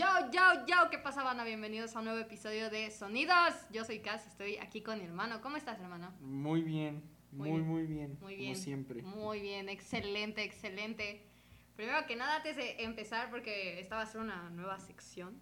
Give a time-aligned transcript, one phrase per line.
[0.00, 1.44] Yo, yo, yo, ¿qué pasa, banda?
[1.44, 3.54] Bienvenidos a un nuevo episodio de Sonidos.
[3.70, 5.42] Yo soy Cass, estoy aquí con mi hermano.
[5.42, 6.10] ¿Cómo estás, hermano?
[6.20, 7.68] Muy bien, Muy muy, bien.
[7.68, 8.18] muy bien.
[8.22, 8.52] Muy bien.
[8.54, 9.02] Como siempre.
[9.02, 11.22] Muy bien, excelente, excelente.
[11.76, 15.38] Primero que nada, antes de empezar, porque esta va a ser una nueva sección,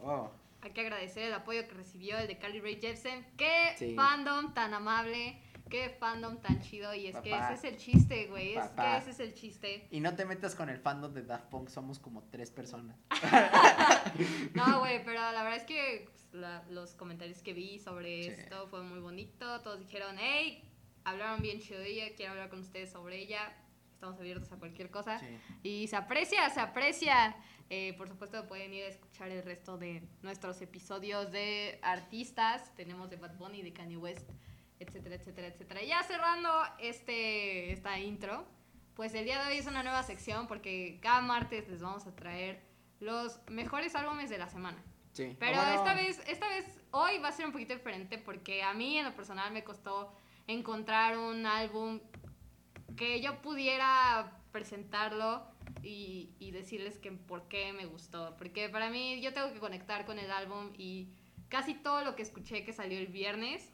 [0.00, 0.30] Oh,
[0.62, 3.26] hay que agradecer el apoyo que recibió el de Carly Rae Jepsen.
[3.36, 3.94] Qué Sí.
[3.94, 5.38] fandom tan amable,
[5.68, 6.94] qué fandom tan chido.
[6.94, 7.52] Y es que Papá.
[7.52, 8.54] ese es el chiste, güey.
[8.56, 9.86] Es que ese es el chiste.
[9.90, 12.96] Y no te metas con el fandom de Daft Punk, somos como tres personas.
[14.54, 18.28] No, güey, pero la verdad es que pues, la- los comentarios que vi sobre Sí.
[18.30, 19.60] esto fue muy bonito.
[19.60, 20.62] Todos dijeron, hey,
[21.04, 23.52] hablaron bien chido de ella, quiero hablar con ustedes sobre ella.
[23.92, 25.18] Estamos abiertos a cualquier cosa.
[25.18, 25.26] Sí.
[25.62, 27.36] Y se aprecia, se aprecia.
[27.70, 32.74] Eh, por supuesto, pueden ir a escuchar el resto de nuestros episodios de artistas.
[32.76, 34.30] Tenemos de Bad Bunny, de Kanye West,
[34.80, 35.82] etcétera, etcétera, etcétera.
[35.82, 38.46] Ya cerrando este, esta intro,
[38.94, 42.14] pues el día de hoy es una nueva sección porque cada martes les vamos a
[42.14, 42.62] traer
[43.00, 44.82] los mejores álbumes de la semana.
[45.12, 45.36] Sí.
[45.38, 48.62] Pero Ah, bueno, esta vez, esta vez, hoy va a ser un poquito diferente porque
[48.62, 50.12] a mí en lo personal me costó
[50.46, 52.00] encontrar un álbum
[52.96, 55.46] que yo pudiera presentarlo
[55.82, 58.34] y, y decirles que por qué me gustó.
[58.36, 61.12] Porque para mí yo tengo que conectar con el álbum y
[61.48, 63.72] casi todo lo que escuché que salió el viernes,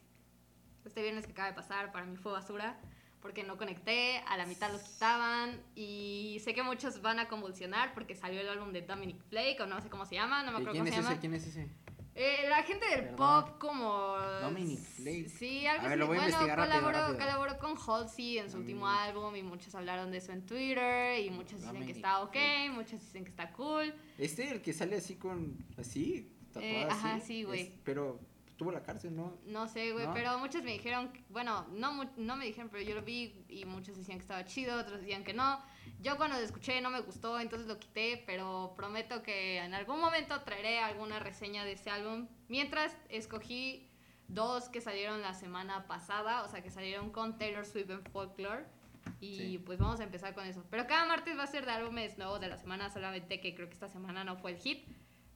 [0.89, 2.79] este viernes que acaba de pasar, para mí fue basura.
[3.21, 7.95] Porque no conecté, a la mitad los quitaban y sé que muchos van a convulsionar
[7.95, 10.59] porque salió el álbum de Dominic Flake o no sé cómo se llama, no me
[10.59, 11.13] ¿y acuerdo ¿Quién cómo es se llama.
[11.13, 11.21] ese?
[11.21, 11.69] ¿Quién es ese?
[12.17, 13.17] Eh, la gente del Perdón.
[13.17, 14.15] pop como...
[14.43, 15.29] Dominic Flake.
[15.31, 17.19] Sí, algo A ver, lo voy a bueno, investigar rápido, colaboró, rápido.
[17.19, 21.31] colaboró con Halsey en su último álbum y muchos hablaron de eso en Twitter y
[21.31, 22.37] muchos dicen que Dominic está ok,
[22.73, 23.95] muchos dicen que está cool.
[24.19, 25.57] Este, el que sale así con.
[25.79, 27.61] Así, tatuado Eh, ajá, así, sí, güey.
[27.63, 27.69] es-
[28.55, 29.37] Pero tuvo la cárcel, ¿no?
[29.47, 30.15] No sé, güey, ¿No?
[30.15, 33.97] pero muchos me dijeron, bueno, no, no me dijeron, pero yo lo vi y muchos
[33.97, 35.61] decían que estaba chido, otros decían que no.
[36.01, 40.01] Yo cuando lo escuché no me gustó, entonces lo quité, pero prometo que en algún
[40.01, 42.29] momento traeré alguna reseña de ese álbum.
[42.49, 43.89] Mientras escogí
[44.29, 48.65] dos que salieron la semana pasada, o sea, que salieron con Taylor Swift en Folklore.
[49.21, 49.59] Y Sí.
[49.59, 50.65] pues vamos a empezar con eso.
[50.71, 53.69] Pero cada martes va a ser de álbumes nuevos de la semana, solamente que creo
[53.69, 54.87] que esta semana no fue el hit.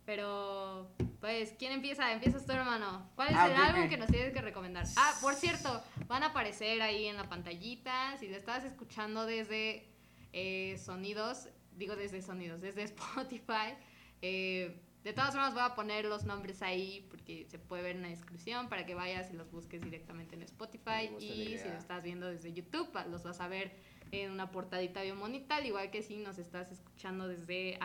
[0.08, 2.10] Pero, pues, ¿quién empieza?
[2.14, 3.10] Empiezas tú, hermano.
[3.14, 4.86] ¿Cuál es Ah, el álbum que nos tienes que recomendar?
[4.96, 8.16] Ah, por cierto, van a aparecer ahí en la pantallita.
[8.16, 9.86] Si lo estás escuchando desde
[10.32, 13.74] eh, sonidos, digo desde sonidos, desde Spotify.
[14.22, 18.02] eh, de todas formas voy a poner los nombres ahí porque se puede ver en
[18.02, 21.10] la descripción para que vayas y los busques directamente en Spotify.
[21.20, 23.72] Y si lo estás viendo desde YouTube, los vas a ver
[24.10, 27.76] en una portadita bien bonita, al igual que si nos estás escuchando desde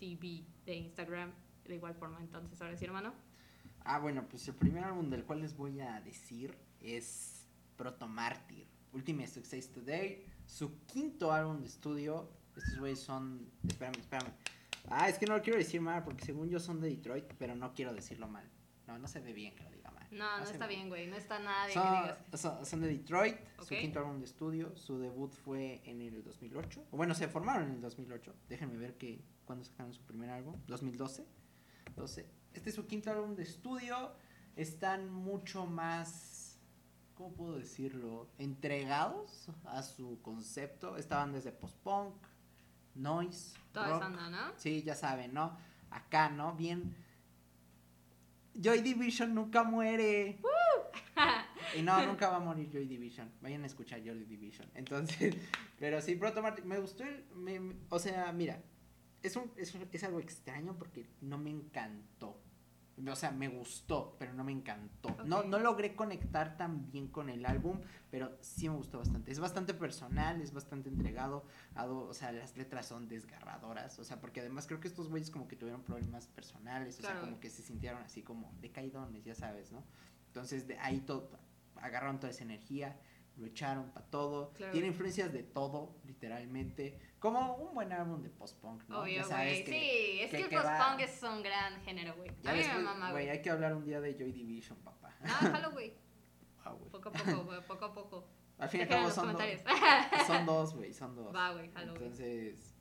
[0.00, 1.32] IGTV de Instagram,
[1.66, 2.18] de igual forma.
[2.20, 3.14] Entonces, ahora sí, hermano.
[3.84, 8.66] Ah, bueno, pues el primer álbum del cual les voy a decir es Proto Mártir.
[8.92, 12.30] Ultimate Success Today, su quinto álbum de estudio.
[12.56, 13.50] Estos güeyes son.
[13.66, 14.32] Espérame, espérame.
[14.90, 17.54] Ah, es que no lo quiero decir mal porque según yo son de Detroit, pero
[17.54, 18.48] no quiero decirlo mal.
[18.86, 20.06] No, no se ve bien que lo diga mal.
[20.10, 21.06] No, no, está bien, güey.
[21.06, 22.40] No está nada bien que Son, digas.
[22.40, 23.64] son- son de Detroit, Ok.
[23.64, 24.74] su quinto álbum de estudio.
[24.76, 26.86] Su debut fue en el 2008.
[26.90, 28.34] O bueno, se formaron en el 2008.
[28.48, 30.54] Déjenme ver que cuando sacaron su primer álbum.
[30.66, 31.26] 2012.
[31.96, 32.26] 12.
[32.52, 34.12] Este es su quinto álbum de estudio.
[34.56, 36.58] Están mucho más,
[37.14, 38.28] ¿cómo puedo decirlo?
[38.38, 40.96] Entregados a su concepto.
[40.98, 42.14] Estaban desde post-punk,
[42.94, 43.96] noise, Toda rock.
[44.02, 44.52] esa onda, ¿no?
[44.58, 45.56] Sí, ya saben, ¿no?
[45.90, 46.54] Acá, ¿no?
[46.54, 46.94] Bien.
[48.60, 50.38] Joy Division nunca muere.
[51.76, 53.30] Y no, nunca va a morir Joy Division.
[53.40, 54.68] Vayan a escuchar Joy Division.
[54.74, 55.36] Entonces,
[55.78, 57.24] pero sí, Proto Mart- me gustó el.
[57.34, 58.60] me- o sea, mira,
[59.22, 62.40] es, un, es, un- es algo extraño porque no me encantó.
[63.06, 65.16] O sea, me gustó, pero no me encantó.
[65.24, 67.80] No, no logré conectar tan bien con el álbum,
[68.10, 69.30] pero sí me gustó bastante.
[69.30, 71.44] Es bastante personal, es bastante entregado.
[71.76, 73.96] a o sea, las letras son desgarradoras.
[74.00, 76.98] O sea, porque además creo que estos güeyes como que tuvieron problemas personales.
[76.98, 79.84] O sea, como que se sintieron así como decaidones, ya sabes, ¿no?
[80.26, 81.30] Entonces, de ahí todo,
[81.76, 82.98] agarraron toda esa energía,
[83.38, 84.52] lo echaron para todo.
[84.52, 84.72] Claro.
[84.72, 86.98] Tiene influencias de todo, literalmente.
[87.18, 89.00] Como un buen álbum de post-punk, ¿no?
[89.02, 92.30] Obvio, sabes que- Sí, es que, que- el post-punk es un gran género, güey.
[92.44, 95.14] A mí me mama, güey, hay que hablar un día de Joy Division, papá.
[95.22, 95.92] Ah, déjalo, güey.
[96.64, 96.74] Ah.
[96.90, 97.66] Poco a poco, güey.
[97.66, 98.28] Poco a poco.
[98.58, 99.62] Al fin y al cabo son, dos- comentarios.
[100.26, 101.34] son dos, güey, son dos.
[101.34, 101.70] Va, güey.
[101.76, 102.74] Entonces,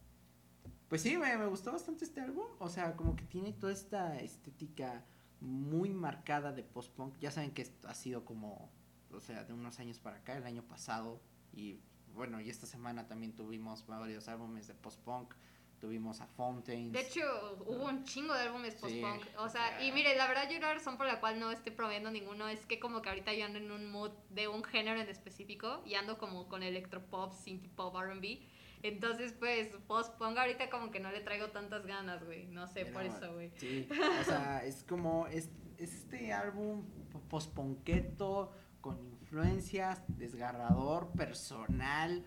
[0.89, 2.47] pues sí, me, me gustó bastante este álbum.
[2.59, 5.05] O sea, como que tiene toda esta estética
[5.39, 7.17] muy marcada de post-punk.
[7.19, 8.71] Ya saben que esto ha sido como,
[9.17, 11.19] o sea, de unos años para acá, el año pasado.
[11.51, 11.79] Y
[12.13, 15.33] bueno, y esta semana también tuvimos varios álbumes de post-punk.
[15.79, 16.91] Tuvimos a Fountains.
[16.91, 17.21] De hecho,
[17.67, 18.79] hubo un chingo de álbumes Sí.
[18.81, 19.21] post-punk.
[19.37, 22.09] O sea, y mire, la verdad yo la razón por la cual no estoy promoviendo
[22.09, 25.07] ninguno es que como que ahorita yo ando en un mood de un género en
[25.07, 28.41] específico y ando como con electropop, synth pop, R&B.
[28.81, 32.47] Entonces, pues, post-punk ahorita como que no le traigo tantas ganas, güey.
[32.47, 33.51] No sé, por Pero, eso, güey.
[33.57, 33.87] Sí,
[34.19, 36.83] o sea, es como, es, es este álbum
[37.29, 38.51] posponqueto,
[38.87, 42.23] con influencias, desgarrador, personal.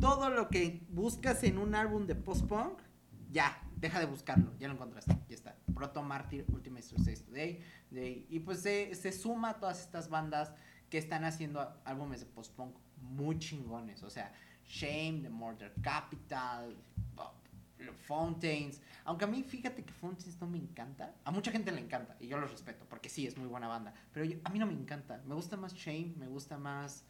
[0.00, 2.78] Todo lo que buscas en un álbum de post-punk,
[3.30, 5.56] ya, deja de buscarlo, ya lo encontraste, ya está.
[5.74, 7.60] Proto Martyr, Ultimate Success Today,
[7.90, 10.54] Day, y pues se, se suma a todas estas bandas
[10.88, 14.32] que están haciendo álbumes de post-punk muy chingones, o sea,
[14.64, 16.76] Shame, The Murder Capital,
[18.06, 22.16] Fountains, aunque a mí fíjate que Fountains no me encanta, a mucha gente le encanta
[22.20, 24.66] y yo lo respeto porque sí es muy buena banda, pero yo- a mí no
[24.66, 27.04] me encanta, me gusta más Shame, me gusta más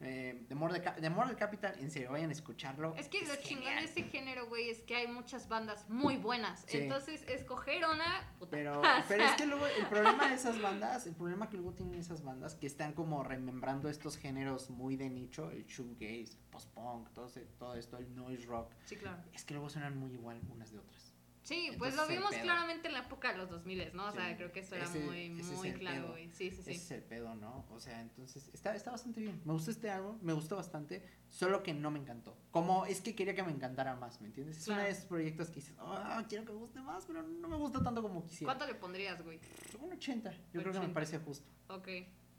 [0.00, 2.94] eh, The, Murder Capital, en serio, vayan a escucharlo.
[2.96, 6.64] Es que lo chingón de este género, güey, es que hay muchas bandas muy buenas.
[6.66, 6.78] Sí.
[6.78, 8.32] Entonces, escoger una.
[8.38, 8.50] puta.
[8.50, 11.94] Pero, pero es que luego el problema de esas bandas, el problema que luego tienen
[12.00, 17.26] esas bandas que están como remembrando estos géneros muy de nicho, el shoegaze, post-punk, todo,
[17.26, 19.22] ese- todo esto, el noise rock, Sí, claro.
[19.34, 21.09] es que luego suenan muy igual unas de otras.
[21.50, 24.06] Sí, pues Entonces, lo el vimos claramente en la época de los 2000, ¿no?
[24.06, 26.30] O sea, Sí, creo que eso era ese- muy, ese es muy claro, güey.
[26.30, 26.70] Sí, sí, sí.
[26.70, 27.66] Ese es el pedo, ¿no?
[27.70, 29.42] O sea, entonces está, está bastante bien.
[29.44, 32.38] Me gustó este álbum, me gustó bastante, solo que no me encantó.
[32.52, 34.58] Como es que quería que me encantara más, ¿me entiendes?
[34.58, 34.86] Es uno Claro.
[34.86, 37.82] de esos proyectos que dices, ah, quiero que me guste más, pero no me gusta
[37.82, 38.52] tanto como quisiera.
[38.54, 39.40] ¿Cuánto le pondrías, güey?
[39.80, 40.94] Un 80, yo creo que me 80.
[40.94, 41.48] parece justo.
[41.68, 41.88] Ok.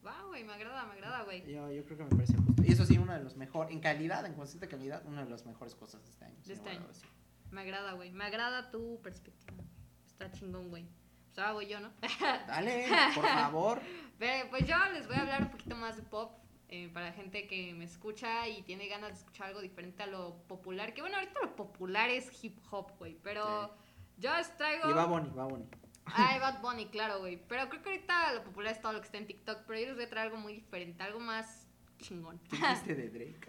[0.05, 1.45] Va, güey, me agrada, me agrada, güey.
[1.51, 2.63] Yo, yo creo que me parece justo.
[2.63, 5.45] Y eso sí, uno de los mejores, en calidad, en constante calidad, una de las
[5.45, 6.37] mejores cosas de este año.
[6.45, 6.87] De este año.
[7.51, 8.11] Me agrada, güey.
[8.11, 9.63] Me agrada tu perspectiva.
[10.07, 10.85] Está chingón, güey.
[11.27, 11.91] Pues ahora voy yo, ¿no?
[12.47, 13.81] Dale, por favor.
[14.17, 16.31] Pero, pues yo les voy a hablar un poquito más de pop.
[16.69, 20.37] eh, para gente que me escucha y tiene ganas de escuchar algo diferente a lo
[20.47, 20.93] popular.
[20.93, 23.17] Que bueno, ahorita lo popular es hip hop, güey.
[23.23, 23.75] Pero
[24.17, 24.89] yo les traigo.
[24.89, 25.67] Y va Bonnie, va Bonnie.
[26.05, 27.37] Ay, Bad Bunny, claro, güey.
[27.47, 29.63] Pero creo que ahorita lo popular es todo lo que está en TikTok.
[29.67, 31.67] Pero yo les voy a traer algo muy diferente, algo más
[31.99, 32.39] chingón.
[32.49, 33.47] ¿Qué dijiste de Drake?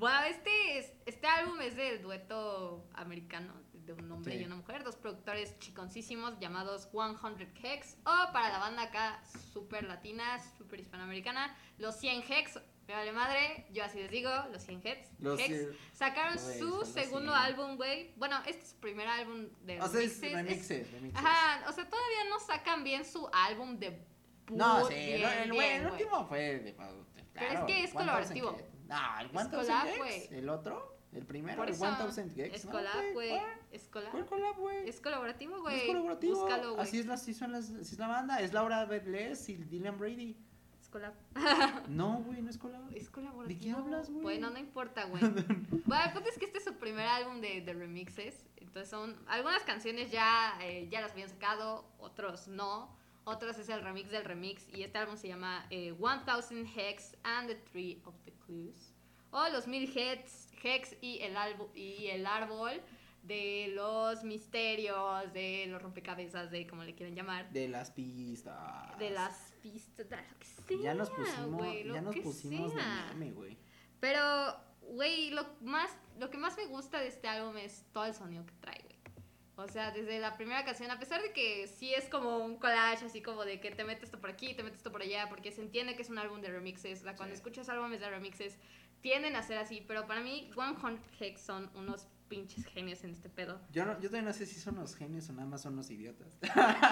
[0.00, 4.40] Bueno, este, es- este álbum es del dueto americano de un hombre Sí.
[4.42, 9.84] y una mujer, dos productores chiconcísimos llamados 100 Hex, o para la banda acá super
[9.84, 12.58] latina, super hispanoamericana, los 100 Hex.
[12.88, 15.10] Me vale madre, yo así les digo, los 100 Hex.
[15.18, 15.76] Los Hex.
[15.92, 17.44] Sacaron su segundo 100.
[17.44, 18.14] álbum, güey.
[18.16, 21.22] Bueno, este es su primer álbum de O sea, es remixes, es- remixes, remixes.
[21.22, 24.02] Ajá, o sea, todavía no sacan bien su álbum de
[24.50, 27.90] No, sí, bien, el, el, bien, el último fue de, Pero es claro, que es
[27.90, 28.56] 1000 colaborativo.
[28.90, 30.28] No, el Es 1000 collab, Gex, güey.
[30.32, 32.54] el otro, el primero, Por el eso, 1000 Gex.
[32.56, 33.28] es ¿no, collab, güey.
[33.30, 33.80] ¿Cuál?
[33.90, 34.10] Collab.
[34.10, 34.88] ¿Cuál collab, güey?
[34.88, 35.80] Es colaborativo, güey.
[35.80, 36.40] Es colaborativo.
[36.40, 36.82] Búscalo, güey.
[36.82, 38.40] Así es, la, así son las, así es la banda.
[38.40, 40.36] Es Laura Bedles y Dylan Brady.
[40.80, 41.14] Es collab.
[41.88, 42.82] No, güey, no es collab.
[42.92, 43.60] Es colaborativo.
[43.60, 44.22] ¿De qué hablas, güey?
[44.22, 45.22] Bueno, no importa, güey.
[45.86, 48.44] bueno, el punto es que este es su primer álbum de, de remixes.
[48.56, 52.92] Entonces son algunas canciones ya, eh, ya las habían sacado, otros no.
[53.24, 54.68] Otros es el remix del remix.
[54.72, 58.92] Y este álbum se llama eh, 1000 Hex and the Tree of the Clues.
[59.30, 62.82] O los mil Hex, Hex y, el álbum, y el árbol
[63.22, 67.52] de los misterios, de los rompecabezas, de como le quieran llamar.
[67.52, 68.98] De las pistas.
[68.98, 72.72] De las pistas, de lo que sea, Ya nos pusimos, lo ya nos pusimos
[73.34, 73.56] güey.
[74.00, 74.22] Pero,
[74.80, 78.44] güey, lo, más, lo que más me gusta de este álbum es todo el sonido
[78.46, 78.89] que trae, güey.
[79.62, 83.04] O sea, desde la primera canción, a pesar de que sí es como un collage,
[83.06, 85.52] así como de que te metes esto por aquí, te metes esto por allá, porque
[85.52, 87.00] se entiende que es un álbum de remixes.
[87.00, 87.38] Sea, cuando Sí.
[87.38, 88.58] escuchas álbumes de remixes,
[89.00, 89.84] tienden a ser así.
[89.86, 93.60] Pero para mí, 100 Hex son unos pinches genios en este pedo.
[93.72, 95.90] Yo, no, yo todavía no sé si son los genios o nada más son los
[95.90, 96.38] idiotas.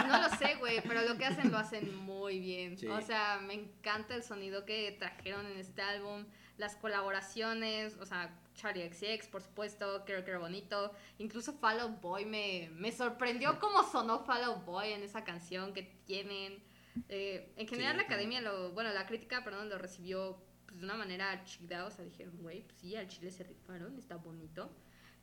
[0.08, 2.76] No lo sé, güey, pero lo que hacen lo hacen muy bien.
[2.76, 2.88] Sí.
[2.88, 6.26] O sea, me encanta el sonido que trajeron en este álbum,
[6.58, 10.92] las colaboraciones, o sea, Charlie XX, por supuesto, creo que era bonito.
[11.18, 15.72] Incluso Fall Out Boy me, me sorprendió cómo sonó Fall Out Boy en esa canción
[15.72, 16.62] que tienen.
[17.08, 20.84] Eh, en general Sí, la academia, lo, bueno, la crítica, perdón, lo recibió pues, de
[20.84, 24.70] una manera chida, o sea, dijeron, güey, pues sí, al chile se rifaron, está bonito.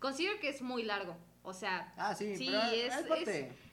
[0.06, 2.94] Considero que es muy largo, o sea, Ah, sí, Sí, pero es-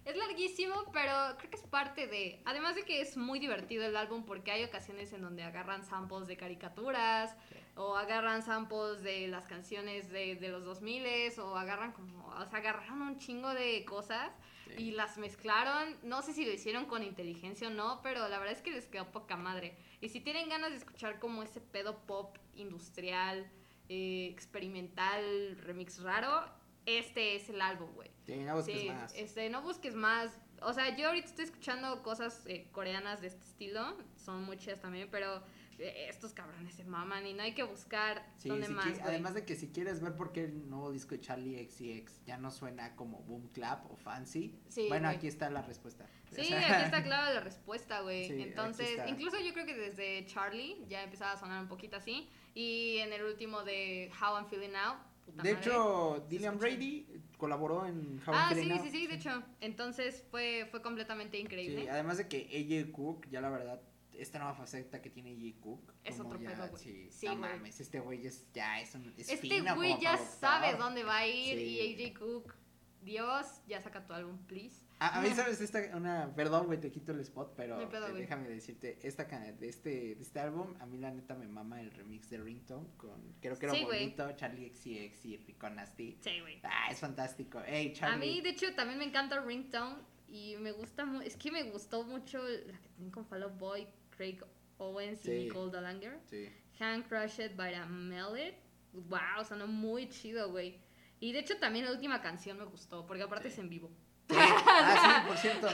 [0.07, 2.41] es, larguísimo, pero creo que es parte de.
[2.47, 6.27] Además de que es muy divertido el álbum porque hay ocasiones en donde agarran samples
[6.27, 7.57] de caricaturas Sí.
[7.77, 12.27] o agarran samples de las canciones de, de los 2000 o agarran como.
[12.29, 14.31] O sea, agarraron un chingo de cosas
[14.65, 14.85] Sí.
[14.85, 15.99] y las mezclaron.
[16.03, 18.87] No sé si lo hicieron con inteligencia o no, pero la verdad es que les
[18.87, 19.77] quedó poca madre.
[20.01, 23.51] Y si tienen ganas de escuchar como ese pedo pop industrial,
[23.89, 26.45] eh, experimental, remix raro,
[26.87, 28.11] este es el álbum, güey.
[28.27, 29.15] Sí, no busques Sí, más.
[29.15, 30.31] este, no busques más.
[30.63, 34.81] O sea, yo ahorita estoy escuchando cosas eh, coreanas de este estilo, son muy chidas
[34.81, 35.43] también, pero
[35.79, 39.35] eh, estos cabrones se maman y no hay que buscar Sí, dónde si más, además
[39.35, 42.53] de que si quieres ver por qué el nuevo disco de Charlie XCX ya no
[42.53, 46.05] suena como Boom Clap o Fancy, Sí, bueno, aquí está la respuesta.
[46.31, 48.29] O Sí, sea, aquí está clara la respuesta, güey.
[48.29, 52.29] Sí, Entonces, incluso yo creo que desde Charlie ya empezaba a sonar un poquito así.
[52.55, 54.97] Y en el último de How I'm Feeling Now.
[55.25, 55.67] puta De madre.
[55.67, 56.51] hecho, escucha.
[56.53, 57.07] Brady
[57.39, 58.85] colaboró en How Ah, I'm sí, Feeling Now.
[58.85, 59.43] sí, sí, de hecho.
[59.61, 61.83] Entonces fue, fue completamente increíble.
[61.83, 62.39] Sí, además de que
[62.85, 63.81] AJ Cook, ya la verdad,
[64.13, 65.93] esta nueva faceta que tiene AJ Cook.
[66.05, 66.83] Es otro ya, pedo, güey.
[66.83, 67.51] Sí, Sí, no güey.
[67.53, 71.27] mames, este güey es, ya es un es este güey ya sabe dónde va a
[71.27, 71.65] ir Sí.
[71.65, 72.55] y AJ Cook,
[73.01, 74.82] Dios, ya saca tu álbum, please.
[75.03, 75.61] A, a mí, ¿sabes?
[75.61, 79.25] Esta, una, perdón, güey, te quito el spot, pero No pedo, eh, déjame decirte, esta,
[79.25, 82.87] de, este, de este álbum, a mí la neta me mama el remix de Ringtone
[82.97, 86.19] con, creo que era Sí, bonito, Charlie XCX y Rico Nasty.
[86.21, 86.61] Sí, güey.
[86.63, 87.61] Ah, es fantástico.
[87.67, 88.27] Ey, A Charlie.
[88.35, 89.97] mí, de hecho, también me encanta Ringtone
[90.29, 93.87] y me gusta Es que me gustó mucho la que tienen con Fall Out Boy,
[94.17, 94.39] Craig
[94.79, 95.31] Owens Sí.
[95.33, 96.21] y Nicole Dalanger.
[96.31, 96.49] Sí.
[96.79, 98.55] Hand Crushed by a Melody.
[98.93, 100.79] Wow, sonó muy chido, güey.
[101.21, 103.55] Y de hecho también la última canción me gustó, porque aparte Sí.
[103.55, 103.91] es en vivo.
[104.37, 105.69] Ah, sí, por cierto.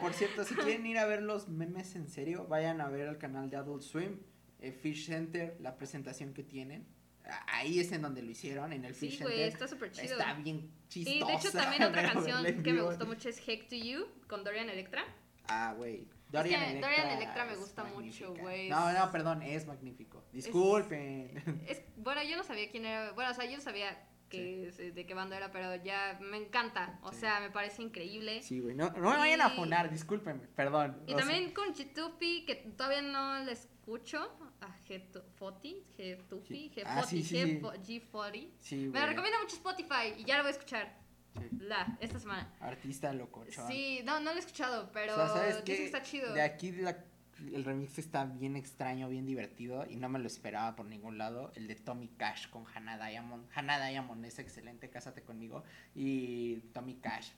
[0.00, 3.18] Por cierto, si quieren ir a ver los memes en serio, vayan a ver el
[3.18, 4.20] canal de Adult Swim,
[4.60, 6.86] eh, Fish Center, la presentación que tienen.
[7.26, 9.52] Ah, Ahí es en donde lo hicieron, en el Sí, Fish güey, Center.
[9.52, 10.12] está súper chido.
[10.18, 11.16] Está bien chistosa.
[11.16, 14.44] Y de hecho también otra canción que me gustó mucho es Heck to You con
[14.44, 15.04] Dorian Electra.
[15.48, 16.06] Ah, güey.
[16.06, 16.62] que Dorian
[17.10, 18.68] Electra me es gusta mucho, güey.
[18.68, 20.24] No, no, perdón, es magnífico.
[20.32, 21.62] Disculpen.
[21.66, 23.12] Es, bueno, yo no sabía quién era.
[23.12, 23.96] Bueno, o sea, yo no sabía
[24.36, 26.98] que, de qué banda era, pero ya me encanta.
[27.02, 27.20] O Sí.
[27.20, 28.42] sea, me parece increíble.
[28.42, 28.74] Sí, güey.
[28.74, 31.02] No, no me vayan a Y- funar, discúlpenme, perdón.
[31.06, 34.36] Y O sea, también con Chitupi, que todavía no le escucho.
[34.60, 36.82] A G40, G-Tupi, Sí.
[36.86, 37.60] Ah, sí, sí, sí.
[37.60, 38.50] G40.
[38.58, 39.00] Sí, Me güey.
[39.00, 40.96] la recomienda mucho Spotify y ya lo voy a escuchar.
[41.38, 41.48] Sí.
[41.60, 42.54] La, esta semana.
[42.60, 43.66] Artista locochón.
[43.68, 46.32] Sí, no, no lo he escuchado, pero O sea, ¿sabes que está chido.
[46.32, 47.04] De aquí la-
[47.52, 51.52] el remix está bien extraño, bien divertido y no me lo esperaba por ningún lado.
[51.56, 53.46] El de Tommy Cash con Hannah Diamond.
[53.54, 55.64] Hannah Diamond es excelente, cásate conmigo.
[55.94, 57.30] Y Tommy Cash.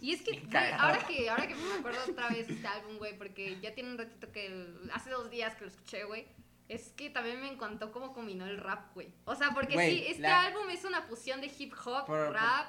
[0.00, 3.16] Y es que, güey, ahora que, ahora que me acuerdo otra vez este álbum, güey,
[3.18, 6.26] porque ya tiene un ratito que, el- hace dos días que lo escuché, güey,
[6.68, 9.08] es que también me encantó cómo combinó el rap, güey.
[9.24, 12.26] O sea, porque Güey, sí, este la- álbum es una fusión de hip hop, Por-
[12.26, 12.66] por- rap,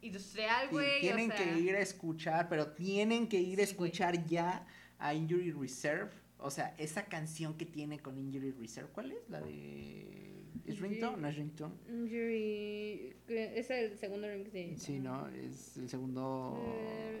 [0.00, 1.00] industrial, güey.
[1.00, 4.66] tienen o sea, que ir a escuchar, pero tienen que ir a Sí, escuchar ya
[5.04, 6.10] a Injury Reserve.
[6.38, 9.28] O sea, esa canción que tiene con Injury Reserve, ¿cuál es?
[9.28, 10.42] La de...
[10.66, 11.20] ¿Es Ringtone?
[11.20, 11.74] ¿No es Ringtone?
[11.90, 14.76] Injury- Es el segundo remix de.
[14.78, 16.58] Sí, no, es el segundo...
[16.66, 17.20] Eh,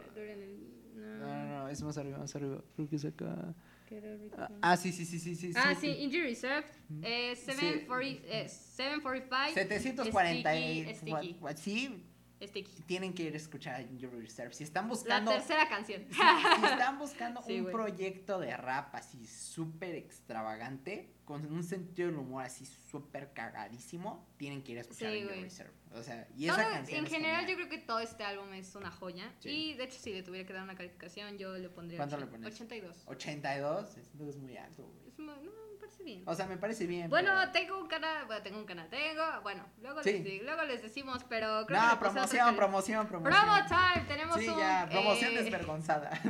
[0.96, 2.62] No, no, no, es más arriba, más arriba.
[2.74, 3.54] Creo que es acá.
[3.86, 5.52] ¿qué era el- Ah, Ah, sí, sí, sí, sí, sí.
[5.54, 6.64] Ah, sí, Injury Reserved.
[7.02, 9.54] Eh, 740, eh, 745.
[9.54, 10.94] 740 y...
[10.94, 12.02] Sticky, Sí,
[12.42, 12.82] Sticky.
[12.82, 14.52] tienen que ir a escuchar a Injury Reserve.
[14.54, 15.30] Si están La buscando...
[15.32, 16.04] tercera canción.
[16.08, 22.08] Si, si están buscando Sí, un proyecto de rap así súper extravagante, con un sentido
[22.10, 25.42] del humor así súper cagadísimo, tienen que ir a escuchar Sí, güey.
[25.42, 25.72] Reserve.
[25.94, 27.50] O sea, y Todo- esa canción en es general, genial.
[27.50, 29.32] yo creo que todo este álbum es una joya.
[29.38, 29.48] Sí.
[29.48, 32.20] Y de hecho, si le tuviera que dar una calificación, yo le pondría ¿Cuánto ochen-
[32.20, 32.52] le pones?
[32.54, 33.02] 82.
[33.06, 35.12] 82, es, muy alto, güey.
[35.26, 35.36] No,
[36.04, 36.22] bien.
[36.26, 37.10] O sea, me parece bien.
[37.10, 40.18] Bueno, pero- tengo un canal, bueno, tengo un canal, tengo, bueno, luego, Sí.
[40.20, 43.42] les, luego les decimos, pero creo que No, puse promoción, promoción, promoción.
[43.42, 46.20] Promo time, tenemos Sí, un, ya, promoción eh, desvergonzada.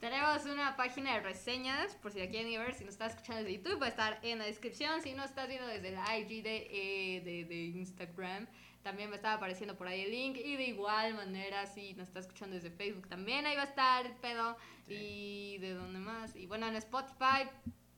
[0.00, 3.12] Tenemos una página de reseñas, por si la quieren ir a ver, si nos estás
[3.14, 5.00] escuchando desde YouTube, va a estar en la descripción.
[5.00, 8.46] Si no estás viendo desde la IG de, eh, de, de Instagram,
[8.82, 10.36] también va a estar apareciendo por ahí el link.
[10.36, 14.04] Y de igual manera, si nos estás escuchando desde Facebook, también ahí va a estar
[14.06, 14.56] el pedo.
[14.86, 16.36] Y de dónde más.
[16.36, 17.48] Y bueno, en Spotify,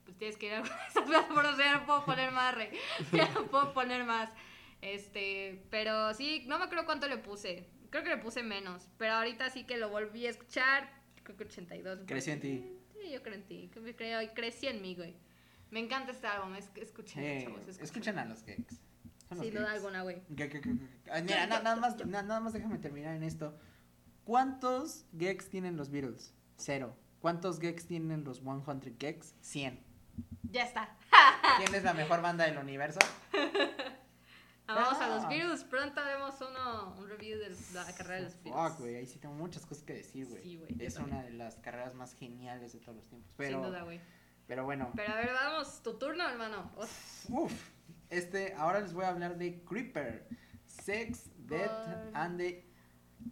[0.09, 2.69] pues tienes que ir a esa plataforma, o sea, no puedo poner más, rey.
[3.13, 4.29] Ya no puedo poner más.
[4.81, 7.67] Este, pero sí, no me acuerdo cuánto le puse.
[7.89, 8.87] Creo que le puse menos.
[8.97, 10.89] Pero ahorita sí que lo volví a escuchar.
[11.23, 11.99] Creo que 82.
[11.99, 12.71] me Creció en ti.
[12.93, 13.69] Sí, yo creo en ti.
[13.97, 15.15] creo, crecí en mí, güey.
[15.71, 16.55] Me encanta este álbum.
[16.55, 17.59] Es, escuchen, Eh, chavos.
[17.61, 17.83] Escuchen.
[17.83, 18.79] escuchen a los geeks.
[19.41, 20.21] Sin duda alguna, güey.
[20.29, 23.55] Mira, nada, más, na- nada más déjame terminar en esto.
[24.23, 26.33] ¿Cuántos geeks tienen los Beatles?
[26.57, 26.95] Cero.
[27.19, 29.35] ¿Cuántos geeks tienen los 100 geeks?
[29.41, 29.79] 100.
[30.43, 30.95] Ya está.
[31.57, 32.99] ¿Quién es la mejor banda del universo?
[34.67, 35.27] Vamos a los Ah.
[35.29, 35.63] Beatles.
[35.63, 38.69] Pronto haremos uno, un review de la carrera de los Beatles.
[38.71, 40.43] Fuck, güey, ahí sí tengo muchas cosas que decir, güey.
[40.43, 43.29] Sí, güey, es una de las carreras más geniales de todos los tiempos.
[43.31, 43.99] Sin Pero, duda, güey.
[44.47, 45.81] pero bueno, Pero a ver, vamos.
[45.81, 46.71] Tu turno, hermano.
[47.29, 47.69] Uf.
[48.09, 50.27] Este, ahora les voy a hablar de Creeper,
[50.65, 52.71] Sex, Death and the,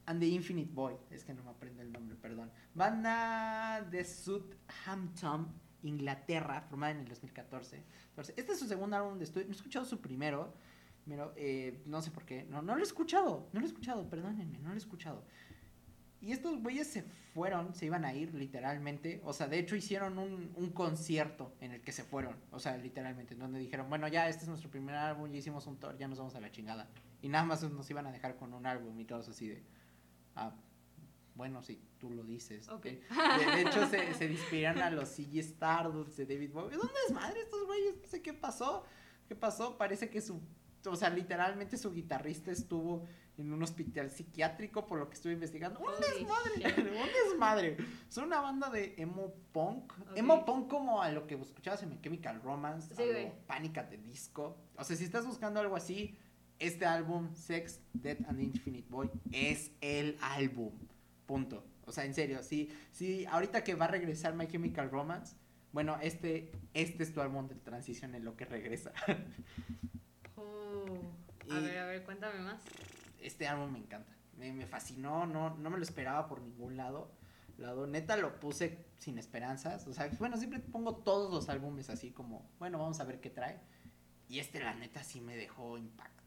[0.08, 0.96] and the Infinite Boy.
[1.12, 2.52] Es que no me aprendo el nombre, perdón.
[2.74, 5.54] Banda de Southampton,
[5.84, 7.84] Inglaterra, formada en el 2014.
[8.10, 9.46] Entonces, este es su segundo álbum de estudio.
[9.48, 10.54] No he escuchado su primero,
[11.08, 12.44] pero eh, no sé por qué.
[12.46, 15.24] No, lo he escuchado, no lo he escuchado, perdónenme, no lo he escuchado.
[16.20, 17.04] Y estos güeyes se
[17.34, 19.22] fueron, se iban a ir literalmente.
[19.24, 22.36] O sea, de hecho hicieron un, un concierto en el que se fueron.
[22.52, 25.78] O sea, literalmente, donde dijeron, bueno, ya este es nuestro primer álbum, ya hicimos un
[25.78, 26.90] tour, ya nos vamos a la chingada.
[27.22, 29.64] Y nada más nos iban a dejar con un álbum y todos así de,
[30.36, 30.56] ah,
[31.38, 32.68] bueno, sí, tú lo dices.
[32.70, 32.84] Ok.
[32.86, 33.00] De,
[33.56, 36.76] de hecho, se, se despidieron a los CG Stardust de David Bowie.
[36.78, 37.96] ¿Dónde es madre estos güeyes?
[38.02, 38.84] No sé qué pasó.
[39.28, 39.78] ¿Qué pasó?
[39.78, 40.42] Parece que su,
[40.86, 43.06] o sea, literalmente su guitarrista estuvo
[43.38, 45.80] en un hospital psiquiátrico por lo que estuve investigando.
[45.80, 46.82] ¡Un desmadre!
[47.02, 47.78] ¡Un desmadre!
[48.10, 49.94] Son una banda de emo punk.
[50.16, 53.26] Emo punk como a lo que escuchabas en My Chemical Romance, Sí, a güey.
[53.28, 54.58] lo Pánica de Disco.
[54.76, 56.18] O sea, si estás buscando algo así,
[56.58, 60.72] este álbum, Sex, Death and Infinite Boy, es el álbum.
[61.28, 61.64] Punto.
[61.86, 65.36] O sea, en serio, sí, sí, ahorita que va a regresar My Chemical Romance,
[65.72, 68.92] bueno, este, este es tu álbum de transición en lo que regresa.
[70.36, 72.62] Uh, a Y- ver, a ver, cuéntame más.
[73.22, 74.12] este álbum me encanta.
[74.38, 77.12] Me, me fascinó, no, no me lo esperaba por ningún lado.
[77.58, 77.88] lado.
[77.88, 79.88] Neta lo puse sin esperanzas.
[79.88, 83.30] O sea, bueno, siempre pongo todos los álbumes así como, bueno, vamos a ver qué
[83.30, 83.60] trae.
[84.30, 85.78] Y este, la neta, sí me dejó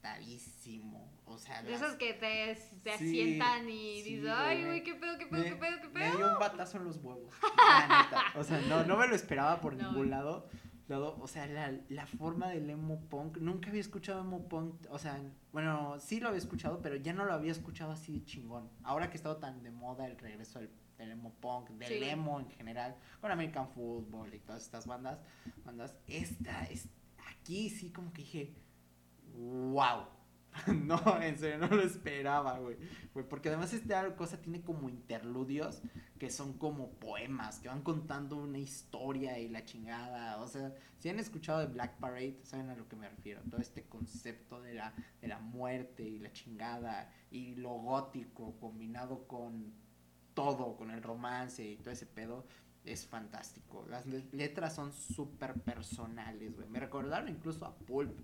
[0.00, 1.10] impactadísimo.
[1.26, 4.82] O sea, De las- esos que te, te Sí, asientan y sí, dices, ay, güey,
[4.82, 6.16] qué pedo, qué pedo, me, qué pedo, qué me pedo.
[6.16, 7.32] dio un batazo en los huevos.
[7.68, 8.22] La neta.
[8.36, 10.48] O sea, no, no me lo esperaba por No, ningún lado.
[10.88, 11.16] lado.
[11.20, 13.36] O sea, la, la forma del emo punk.
[13.38, 14.74] Nunca había escuchado emo punk.
[14.90, 15.20] O sea,
[15.52, 18.68] bueno, sí lo había escuchado, pero ya no lo había escuchado así de chingón.
[18.82, 22.02] Ahora que ha estado tan de moda el regreso del, del emo punk, del Sí.
[22.08, 25.20] emo en general, con American Football y todas estas bandas,
[25.64, 26.88] bandas, esta, es,
[27.30, 28.54] aquí sí como que dije,
[29.34, 30.06] wow.
[30.66, 32.76] No, en serio, no lo esperaba, güey.
[33.28, 35.80] Porque además esta cosa tiene como interludios
[36.18, 40.38] que son como poemas, que van contando una historia y la chingada.
[40.40, 43.40] O sea, si han escuchado de Black Parade, saben a lo que me refiero.
[43.48, 49.26] Todo este concepto de la, de la muerte y la chingada y lo gótico combinado
[49.28, 49.72] con
[50.34, 52.44] todo, con el romance y todo ese pedo.
[52.84, 53.86] Es fantástico.
[53.88, 56.68] Las le- letras son súper personales, güey.
[56.68, 58.18] Me recordaron incluso a Pulp.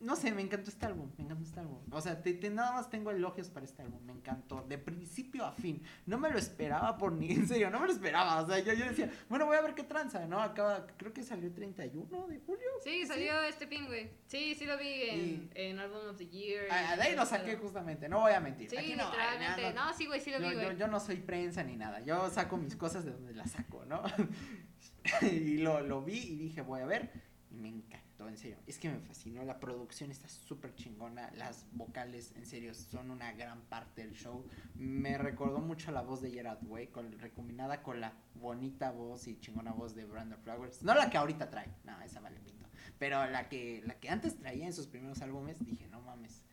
[0.00, 1.78] No sé, me encantó este álbum, me encantó este álbum.
[1.90, 5.44] O sea, te, te- nada más tengo elogios para este álbum, me encantó, de principio
[5.44, 5.82] a fin.
[6.06, 8.40] No me lo esperaba por ni, en serio, no me lo esperaba.
[8.40, 10.40] O sea, yo, yo decía, bueno, voy a ver qué tranza, ¿no?
[10.40, 12.66] Acaba, creo que salió el 31 de julio.
[12.82, 14.10] Sí, salió este pin, güey.
[14.26, 16.64] Sí, sí lo vi en, Y- en Album of the Year.
[16.68, 18.70] y A, a de ahí lo saqué justamente, no voy a mentir.
[18.70, 19.74] Sí, Aquí no, literalmente.
[19.74, 20.76] no, No, sí, güey, sí lo vi, yo- güey.
[20.78, 24.02] yo no soy prensa ni nada, yo saco mis cosas de donde las saco, ¿no?
[25.22, 27.10] y lo, lo vi y dije, voy a ver,
[27.50, 28.58] y me encantó, en serio.
[28.66, 33.32] Es que me fascinó, la producción está súper chingona, las vocales, en serio, son una
[33.32, 34.44] gran parte del show.
[34.74, 39.38] Me recordó mucho la voz de Gerard Way, con, recombinada con la bonita voz y
[39.38, 40.82] chingona voz de Brandon Flowers.
[40.82, 42.66] No la que ahorita trae, no, esa vale pito.
[42.98, 46.44] Pero la que, la que antes traía en sus primeros álbumes, dije, no mames.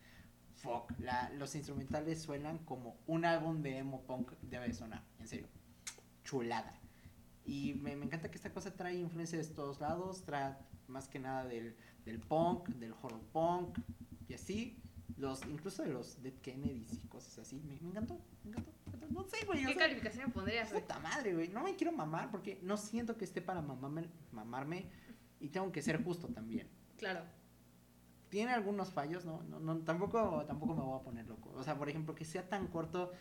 [0.56, 5.48] Fuck, la, los instrumentales suenan como un álbum de emo punk debe sonar, en serio.
[6.24, 6.78] Chulada.
[7.48, 10.22] Y me, encanta que esta cosa trae influencias de todos lados,
[10.88, 11.74] más que nada del,
[12.04, 13.78] del punk, del horror punk
[14.28, 14.82] y así.
[15.16, 17.60] Los, incluso de los Dead Kennedys y cosas así.
[17.66, 18.72] Me, me encantó, me encantó.
[19.10, 19.64] No sé, güey.
[19.64, 20.70] o ¿Qué sea, calificación pondrías?
[20.70, 21.48] Puta madre, güey.
[21.48, 24.86] No me quiero mamar porque no siento que esté para mamarme, mamarme
[25.40, 26.68] y tengo que ser justo también.
[26.98, 27.22] Claro.
[28.28, 29.42] Tiene algunos fallos, ¿no?
[29.44, 31.50] no, no tampoco, tampoco me voy a poner loco.
[31.56, 33.12] O sea, por ejemplo, que sea tan corto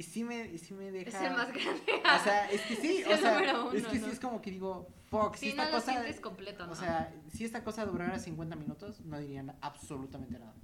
[0.00, 1.10] y sí me, sí me deja...
[1.10, 1.82] Es el más grande.
[1.86, 4.06] O sea, es que sí, Es o sea, uno, es que ¿no?
[4.06, 6.02] sí es como que digo, fuck, si esta no cosa...
[6.22, 6.72] completo, ¿no?
[6.72, 10.54] O sea, si esta cosa durara 50 minutos, no dirían absolutamente nada.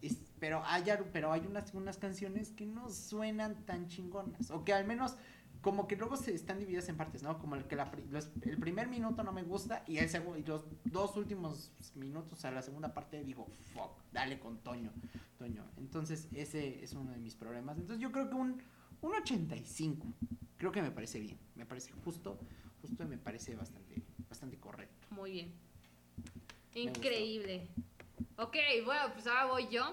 [0.00, 4.52] Es- pero hay, pero hay unas, unas canciones que no suenan tan chingonas.
[4.52, 5.16] O que al menos,
[5.60, 7.38] como que luego se están divididas en partes, ¿no?
[7.38, 10.44] Como el que la, los- el primer minuto no me gusta y, el segu- y
[10.44, 14.92] los dos últimos minutos a la segunda parte digo, fuck, dale con Toño.
[15.38, 15.64] Toño.
[15.76, 17.76] Entonces, ese es uno de mis problemas.
[17.78, 18.62] Entonces, yo creo que un,
[19.02, 20.06] un 85.
[20.56, 21.38] Creo que me parece bien.
[21.54, 22.38] Me parece justo,
[22.82, 25.06] justo y me parece bastante, bastante correcto.
[25.10, 25.52] Muy bien.
[26.74, 27.68] Increíble.
[28.36, 29.92] Ok, bueno, pues ahora voy yo.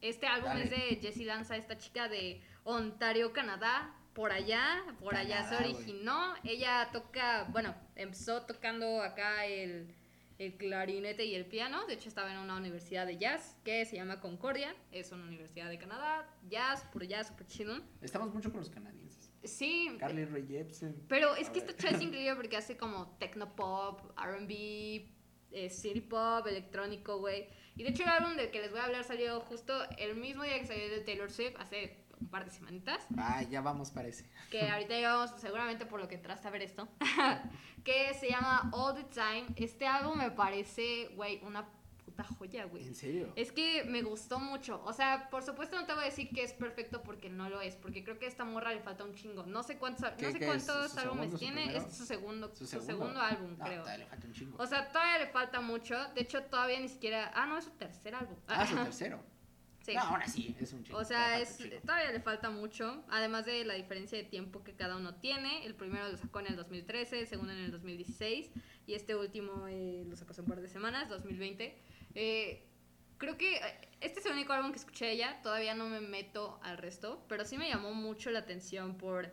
[0.00, 0.64] Este álbum Dale.
[0.64, 3.94] es de Jessie Lanza, esta chica de Ontario, Canadá.
[4.14, 6.34] Por allá, por allá se originó.
[6.44, 9.94] Ella toca, bueno, empezó tocando acá el,
[10.38, 11.86] el clarinete y el piano.
[11.86, 14.74] De hecho, estaba en una universidad de jazz que se llama Concordia.
[14.90, 16.28] Es una universidad de Canadá.
[16.50, 17.80] Jazz, puro jazz, super chido.
[18.02, 19.30] Estamos mucho con los canadienses.
[19.44, 21.04] Sí, Carly Rae Jepsen.
[21.08, 21.70] pero es A que ver.
[21.70, 25.08] esta es increíble porque hace como techno-pop, R&B,
[25.52, 27.48] eh, city pop, electrónico, güey.
[27.74, 30.44] Y de hecho el álbum del que les voy a hablar salió justo el mismo
[30.44, 33.06] día que salió de Taylor Swift, hace un par de semanitas.
[33.16, 34.24] Ah, ya vamos, parece.
[34.50, 36.88] Que ahorita llevamos, seguramente por lo que entraste a ver esto,
[37.84, 39.46] que se llama All the Time.
[39.56, 41.66] Este álbum me parece, güey, una
[42.04, 42.86] puta joya, güey.
[42.86, 43.32] ¿En serio?
[43.36, 44.82] Es que me gustó mucho.
[44.84, 47.60] O sea, por supuesto no te voy a decir que es perfecto porque no lo
[47.60, 47.74] es.
[47.76, 49.44] Porque creo que a esta morra le falta un chingo.
[49.46, 51.62] No sé cuántos, ¿Qué- no sé cuántos ¿Su álbumes tiene.
[51.66, 51.86] primero?
[51.86, 52.92] Es su segundo, ¿Su su segundo?
[52.92, 53.80] segundo álbum, No, creo.
[53.82, 54.56] todavía le falta un chingo.
[54.62, 55.96] O sea, todavía le falta mucho.
[56.14, 57.32] De hecho, todavía ni siquiera.
[57.34, 58.36] Ah, no, es su tercer álbum.
[58.48, 59.22] ah, su tercero.
[59.82, 59.94] Sí.
[59.94, 60.98] No, ahora sí, es un chingo.
[60.98, 64.74] O sea, todavía es, todavía le falta mucho, además de la diferencia de tiempo que
[64.74, 65.66] cada uno tiene.
[65.66, 68.50] El primero lo sacó en el 2013, el segundo en el 2016
[68.86, 71.76] y este último eh, lo sacó hace un par de semanas, 2020.
[72.14, 72.66] Eh,
[73.18, 76.00] creo que eh, este es el único álbum que escuché de ella, todavía no me
[76.00, 79.32] meto al resto, pero sí me llamó mucho la atención por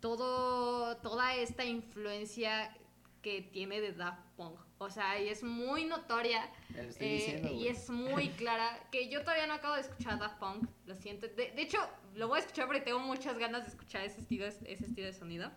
[0.00, 2.76] todo, toda esta influencia
[3.22, 4.58] que tiene de Daft Punk.
[4.78, 6.50] O sea, y es muy notoria.
[6.74, 10.18] Lo estoy Eh, diciendo, y es muy clara que yo todavía no acabo de escuchar
[10.18, 11.28] Daft Punk, lo siento.
[11.28, 11.78] De, de hecho,
[12.14, 15.12] lo voy a escuchar porque tengo muchas ganas de escuchar ese estilo, ese estilo de
[15.12, 15.50] sonido,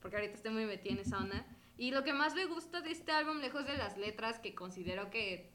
[0.00, 1.44] porque ahorita estoy muy metida en esa onda.
[1.78, 5.10] Y lo que más me gusta de este álbum, lejos de las letras, que considero
[5.10, 5.50] que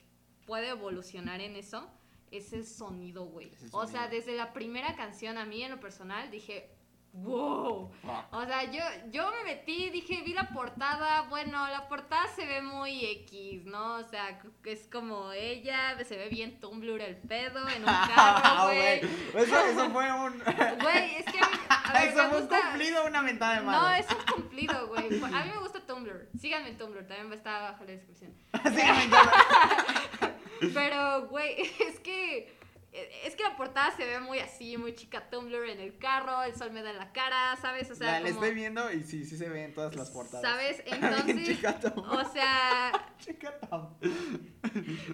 [0.45, 1.89] puede evolucionar en eso,
[2.31, 3.51] es el sonido, güey.
[3.71, 6.69] O sea, desde la primera canción, a mí en lo personal, dije,
[7.13, 7.91] wow.
[8.01, 8.33] Fuck.
[8.33, 12.61] O sea, yo, yo me metí, dije, vi la portada, bueno, la portada se ve
[12.61, 13.95] muy X, ¿no?
[13.97, 18.99] O sea, es como ella, se ve bien Tumblr el pedo en un carro, güey.
[19.35, 20.39] Eso, eso fue un.
[20.81, 22.61] Güey, es que a mí, a ver, eso me fue un gusta...
[22.61, 23.99] cumplido o una mentada de No, madre.
[23.99, 25.05] es un cumplido, güey.
[25.07, 26.29] A mí me gusta Tumblr.
[26.39, 28.33] Síganme en Tumblr, también va a estar abajo en la descripción.
[28.63, 30.73] Síganme en Tumblr.
[30.73, 32.60] Pero, güey, es que.
[32.93, 36.53] Es que la portada se ve muy así, muy chica Tumblr en el carro, el
[36.55, 37.89] sol me da en la cara, ¿sabes?
[37.89, 40.09] O sea, La, la como- estoy viendo y sí, sí se ve en todas las
[40.09, 40.41] portadas.
[40.41, 40.83] ¿Sabes?
[40.85, 43.53] Entonces, chica o sea, Chica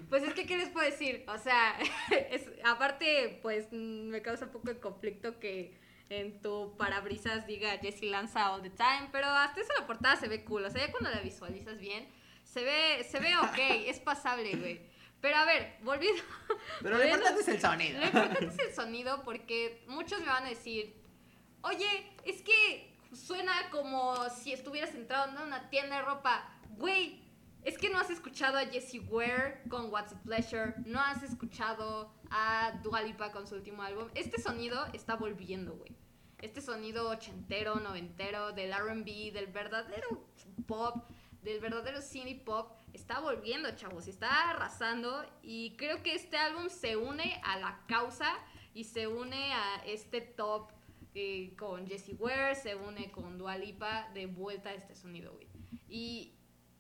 [0.09, 1.23] pues es que, ¿qué les puedo decir?
[1.27, 1.77] O sea,
[2.31, 5.77] es- aparte, pues me causa un poco de conflicto que
[6.09, 10.27] en tu parabrisas diga Jessie Lanza all the time, pero hasta eso la portada se
[10.27, 12.07] ve cool, o sea, ya cuando la visualizas bien,
[12.43, 14.96] se ve, se ve ok, es pasable, güey.
[15.21, 16.21] Pero a ver, volviendo,
[16.82, 17.99] Pero lo importante es el sonido.
[17.99, 20.95] lo importante es el sonido porque muchos me van a decir,
[21.62, 26.49] oye, es que suena como si estuvieras entrando en una tienda de ropa.
[26.77, 27.23] Güey,
[27.63, 32.13] es que no has escuchado a Jessie Ware con What's a Pleasure, no has escuchado
[32.30, 34.08] a Dua Lipa con su último álbum.
[34.15, 35.95] Este sonido está volviendo, güey.
[36.39, 40.27] Este sonido ochentero, noventero, del RB, del verdadero
[40.67, 41.10] pop,
[41.47, 46.97] del verdadero cine pop, está volviendo, chavos, está arrasando y creo que este álbum se
[46.97, 48.33] une a la causa
[48.73, 50.71] y se une a este top
[51.15, 55.47] eh, con Jessie Ware, se une con Dua Lipa de vuelta a este sonido, güey.
[55.89, 56.33] Y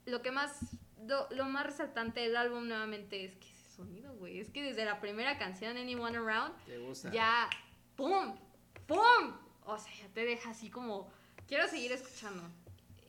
[0.05, 0.59] lo que más,
[1.07, 4.83] lo, lo más resaltante del álbum nuevamente es que ese sonido, güey, es que desde
[4.85, 6.53] la primera canción, Anyone Around,
[7.11, 7.49] ya,
[7.95, 8.35] ¡pum!
[8.85, 9.33] ¡pum!
[9.65, 11.09] O sea, ya te deja así como,
[11.47, 12.43] quiero seguir escuchando.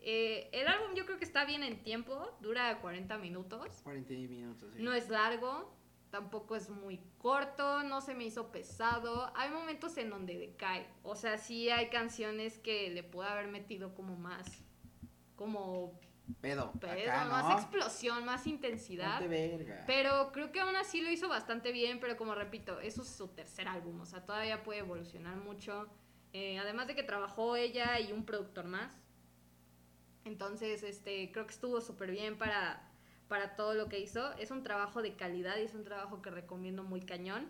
[0.03, 3.81] Eh, el álbum yo creo que está bien en tiempo, dura 40 minutos.
[3.83, 4.73] 40 minutos.
[4.75, 4.83] sí.
[4.83, 5.75] No es largo,
[6.11, 9.33] tampoco es muy corto, no se me hizo pesado.
[9.37, 10.87] Hay momentos en donde decae.
[11.03, 14.65] O sea, sí hay canciones que le puedo haber metido como más,
[15.37, 15.99] como
[16.41, 16.73] Pedo.
[16.73, 17.53] pedo, acá, más ¿no?
[17.59, 19.27] explosión, más intensidad.
[19.29, 19.85] Verga.
[19.87, 23.29] Pero creo que aún así lo hizo bastante bien, pero como repito, eso es su
[23.29, 25.89] tercer álbum, o sea, todavía puede evolucionar mucho.
[26.35, 28.93] Eh, además de que trabajó ella y un productor más.
[30.29, 32.89] Entonces, este, creo que estuvo súper bien para,
[33.29, 34.33] para todo lo que hizo.
[34.35, 37.49] Es un trabajo de calidad y es un trabajo que recomiendo muy cañón.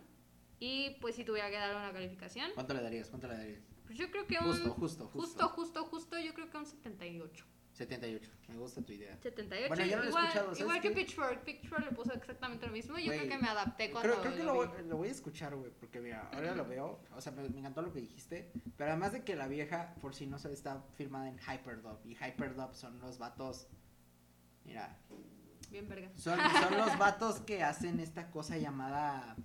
[0.61, 3.09] Y pues si tuviera que darle una calificación, ¿Cuánto le darías?
[3.09, 3.63] ¿Cuánto le darías?
[3.87, 4.47] pues yo creo que un...
[4.47, 5.21] Justo, justo, justo.
[5.21, 7.45] Justo, justo, justo, yo creo que un 78.
[7.79, 8.31] 78.
[8.49, 9.17] Me gusta tu idea.
[9.23, 9.69] 78.
[9.69, 10.95] Bueno, yo no lo he igual, escuchado, ¿sabes igual que qué?
[10.97, 11.45] Pitchfork.
[11.45, 12.99] Pitchfork le puso exactamente lo mismo.
[12.99, 15.09] Yo Güey, creo que me adapté cuando Creo, creo que lo lo, voy- lo voy
[15.09, 18.01] a escuchar, güey, porque mira, ahora lo veo, o sea, me, me encantó lo que
[18.01, 21.99] dijiste, pero además de que la vieja, por si no sabe, está filmada en Hyperdub,
[22.05, 23.69] y Hyperdub son los vatos,
[24.65, 24.99] mira,
[25.71, 26.11] Bien verga.
[26.17, 29.37] son, son los vatos que hacen esta cosa llamada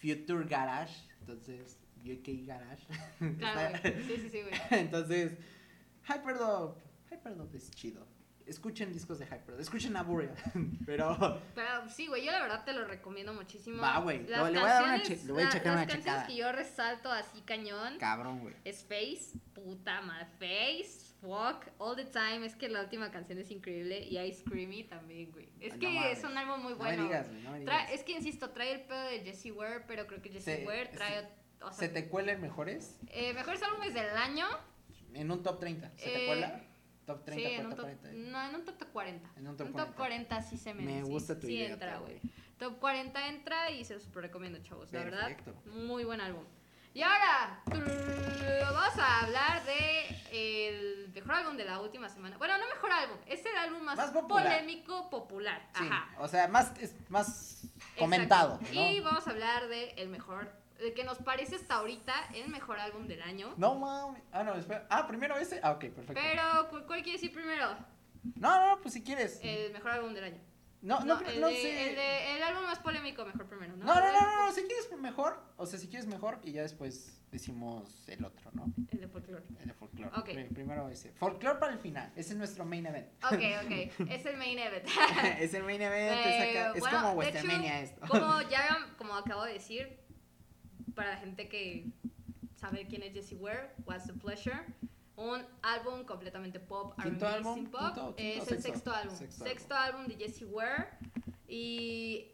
[0.00, 2.86] Future Garage, entonces, UK Garage.
[3.38, 4.02] Claro, güey.
[4.04, 4.54] Sí, sí, sí, güey.
[4.80, 5.36] entonces,
[6.08, 6.76] Hyperdub,
[7.10, 8.06] Hyperdub es chido.
[8.46, 10.34] Escuchen discos de Hyperdub, escuchen a Burial,
[10.86, 11.38] pero...
[11.54, 13.82] Pero sí, güey, yo la verdad te lo recomiendo muchísimo.
[13.82, 15.92] Va, güey, le voy a dar una che- le voy a la- checar una Las
[15.92, 16.26] canciones checada.
[16.26, 18.54] que yo resalto así cañón Cabrón, güey.
[18.64, 22.46] es Face, puta madre, Face, Fuck, All the Time.
[22.46, 25.50] Es que la última canción es increíble y Ice Creamy también, güey.
[25.60, 26.18] Es Ay, que no mames.
[26.18, 26.96] es un álbum muy No bueno.
[27.02, 27.90] me digas, güey, no me Trae- digas.
[27.92, 30.86] es que insisto, trae el pedo de Jessie Ware, pero creo que Jessie Se- Ware
[30.86, 31.28] se- trae.
[31.72, 32.98] ¿Se te cuelan mejores?
[33.08, 34.46] eh, mejores álbumes del año.
[35.12, 35.90] En un top 30.
[35.96, 36.62] ¿Se te Eh, cuela?
[37.08, 38.08] Top 30, sí, en un top top, 40.
[38.30, 39.30] no, en un top 40.
[39.38, 39.86] En un top Un 40.
[39.86, 42.20] top 40 sí se me Me sí, gusta tu sí idea, entra, güey.
[42.58, 44.92] Top 40 entra y se lo super recomiendo, chavos.
[44.92, 45.54] La verdad, Perfecto.
[45.70, 46.44] muy buen álbum.
[46.92, 52.36] Y ahora, vamos a hablar de el mejor álbum de la última semana.
[52.36, 54.44] Bueno, no mejor álbum, es el álbum más, Más popular.
[54.44, 55.66] polémico, popular.
[55.78, 56.08] Sí, Ajá.
[56.20, 57.62] o sea, más, es más
[57.98, 58.58] comentado.
[58.60, 58.68] ¿no?
[58.70, 62.78] Y vamos a hablar de el mejor, de que nos parece hasta ahorita el mejor
[62.78, 63.52] álbum del año.
[63.56, 64.22] No mames.
[64.32, 64.86] Ah, no, espera.
[64.90, 65.60] Ah, primero ese.
[65.62, 66.14] Ah, ok, perfecto.
[66.14, 67.76] Pero, ¿cu- ¿cuál quieres decir primero?
[68.36, 69.40] No, no, pues si quieres.
[69.42, 70.40] El mejor álbum del año.
[70.82, 71.90] no, no, el, no de- sé.
[71.90, 73.84] el, de- el álbum más polémico, mejor primero, ¿no?
[73.84, 77.20] No, no, no, no, si quieres mejor, o sea, si quieres mejor y ya después
[77.32, 78.66] decimos el otro, ¿no?
[78.90, 79.44] El de folklore.
[79.60, 80.10] El de folclore.
[80.16, 80.24] Ok.
[80.30, 81.12] Pri- Primero ese.
[81.14, 83.08] Folclore para el final, ese es nuestro main event.
[83.24, 83.32] Ok,
[83.64, 84.08] ok.
[84.10, 84.86] Es el main event.
[85.40, 88.00] es el main event, es, Eh, acá- es bueno, como hecho, esto.
[88.06, 89.98] Como ya como acabo de decir,
[90.94, 91.86] para la gente que
[92.56, 94.64] sabe quién es Jessie Ware, What's the Pleasure,
[95.16, 97.54] un álbum completamente pop, ¿Quinto R&B, álbum?
[97.54, 98.92] sin pop, ¿Quinto- quinto es el sexto?
[98.92, 100.06] álbum, Sexto sexto, álbum.
[100.06, 100.88] de Jessie Ware
[101.48, 102.26] y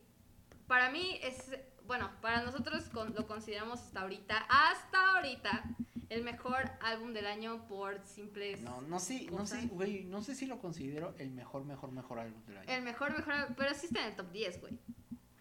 [0.66, 5.64] para mí es, bueno, para nosotros lo consideramos hasta ahorita, hasta ahorita,
[6.10, 8.60] el mejor álbum del año por simples...
[8.60, 12.18] No, no sé, no sé, güey, no sé si lo considero el mejor, mejor, mejor
[12.18, 12.70] álbum del año.
[12.70, 14.78] El mejor, mejor, pero sí está en el top 10, güey.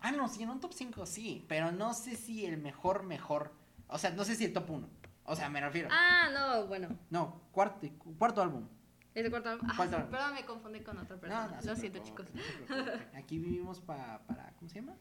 [0.06, 3.54] Ah, no, sí, en un top 5 sí, pero no sé si el mejor, mejor,
[3.88, 4.90] o sea, no sé si el top 1,
[5.24, 5.88] o sea, me refiero.
[5.92, 6.90] Ah, no, bueno.
[7.10, 7.88] No, cuarto,
[8.20, 8.68] cuarto álbum.
[9.16, 9.68] ¿Es de cuarto álbum?
[9.72, 11.48] Ah, sí, perdón, me confundí con otra persona.
[11.48, 12.28] No, no Lo siento, chicos.
[12.34, 13.18] no.
[13.18, 14.96] Aquí vivimos pa- para, ¿cómo se llama?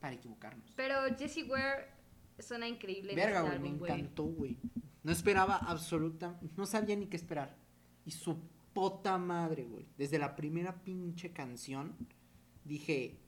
[0.00, 0.72] Para equivocarnos.
[0.76, 1.88] Pero Jessie Ware
[2.38, 4.58] suena increíble Verga, este güey, me encantó, güey.
[5.02, 7.56] No esperaba absoluta, no sabía ni qué esperar.
[8.04, 8.38] Y su
[8.72, 9.86] puta madre, güey.
[9.98, 11.94] Desde la primera pinche canción
[12.64, 13.18] dije,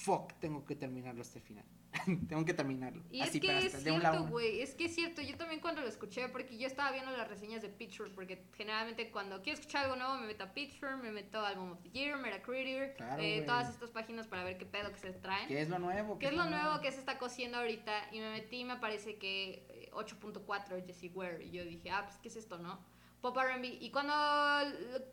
[0.00, 1.64] fuck, tengo que terminarlo hasta el final.
[2.28, 3.02] tengo que terminarlo.
[3.10, 5.88] Y Así, es que es cierto, güey, es que es cierto, yo también cuando lo
[5.88, 9.96] escuché, porque yo estaba viendo las reseñas de Pitchfork, porque generalmente cuando quiero escuchar algo
[9.96, 13.42] nuevo me meto a Pitchfork, me meto a Album of the Year, Metacritic, Claro, eh,
[13.42, 15.48] todas estas páginas para ver qué pedo que se traen.
[15.48, 16.18] ¿Qué es lo nuevo?
[16.18, 17.92] ¿Qué es lo nuevo que se está cociendo ahorita?
[18.12, 21.44] Y me metí y me parece que eh, 8.4 Jessie Ware.
[21.44, 22.78] Y yo dije, ah, pues, ¿qué es esto, no?
[23.20, 23.78] Pop R&B.
[23.80, 24.14] Y cuando,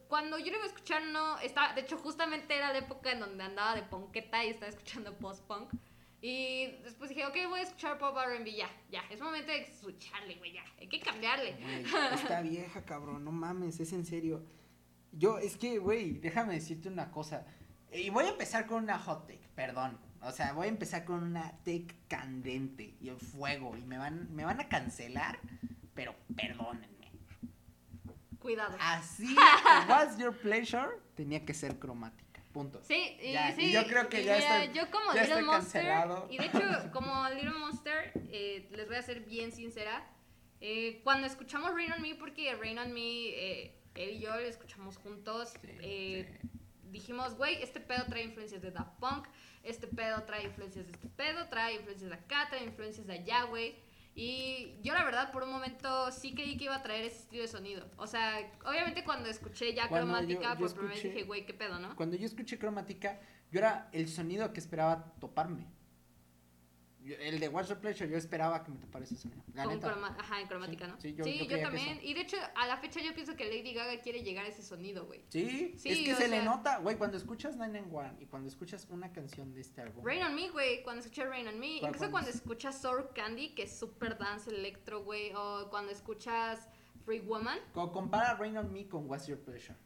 [0.08, 3.20] cuando yo lo iba a escuchar, no, estaba, de hecho, justamente era la época en
[3.20, 5.74] donde andaba de ponqueta y estaba escuchando post-punk.
[6.22, 10.36] Y después dije, ok, voy a escuchar pop R&B, ya, ya, es momento de escucharle,
[10.36, 11.56] güey, ya, hay que cambiarle.
[12.14, 14.44] Está vieja, cabrón, no mames, es en serio.
[15.12, 17.46] Yo, es que, güey, déjame decirte una cosa.
[17.92, 20.00] Y voy a empezar con una hot take, perdón.
[20.22, 23.78] O sea, voy a empezar con una take candente y el fuego.
[23.78, 25.40] Y me van, me van a cancelar,
[25.94, 26.97] pero perdónenme.
[28.40, 28.78] Cuidado.
[28.80, 29.36] Así,
[29.90, 32.42] What's Your Pleasure tenía que ser cromática.
[32.54, 32.82] Punto.
[32.84, 33.72] Sí, y Ya, y sí.
[33.72, 35.82] yo creo que ya estoy- Yo como ya Little Monster.
[35.84, 36.28] cancelado.
[36.32, 36.60] Y de hecho,
[36.92, 40.08] como Little Monster, eh, les voy a ser bien sincera.
[40.60, 44.40] eh, cuando escuchamos Rain on Me, porque Rain on Me, eh, él y yo lo
[44.42, 46.50] escuchamos juntos, Sí, eh, sí.
[46.90, 49.28] dijimos, güey, este pedo trae influencias de Daft Punk,
[49.62, 53.44] este pedo trae influencias de este pedo, trae influencias de acá, trae influencias de allá,
[53.44, 53.76] güey.
[54.20, 57.44] Y yo la verdad por un momento sí creí que iba a traer ese estilo
[57.44, 57.86] de sonido.
[57.98, 61.46] O sea, obviamente cuando escuché ya Cuando cromática yo- yo por primera vez dije, güey,
[61.46, 61.96] qué pedo, ¿no?
[61.96, 63.20] Cuando yo escuché cromática,
[63.52, 65.68] yo era el sonido que esperaba toparme.
[67.08, 69.42] Yo- el de What's Your Pleasure, yo esperaba que me topara ese sonido.
[69.54, 69.92] La Con neta.
[69.94, 70.98] croma- ajá, en cromática, Sí, ¿no?
[70.98, 72.00] sí, Sí, yo- yo, yo que también.
[72.04, 74.62] Y de hecho, a la fecha yo pienso que Lady Gaga quiere llegar a ese
[74.62, 75.24] sonido, güey.
[75.30, 78.26] Sí, Sí, es que se le sea- nota, güey, cuando escuchas Nine and One y
[78.26, 80.06] cuando escuchas una canción de este álbum.
[80.06, 81.80] Rain on Me, güey, cuando escuché Rain on Me.
[81.80, 82.36] ¿Cuál- Incluso cuando es?
[82.36, 85.32] escuchas Sour Candy, que es super dance electro, güey.
[85.34, 86.68] O cuando escuchas
[87.06, 87.58] Free Woman.
[87.74, 89.78] Co- compara Rain on Me con What's Your Pleasure.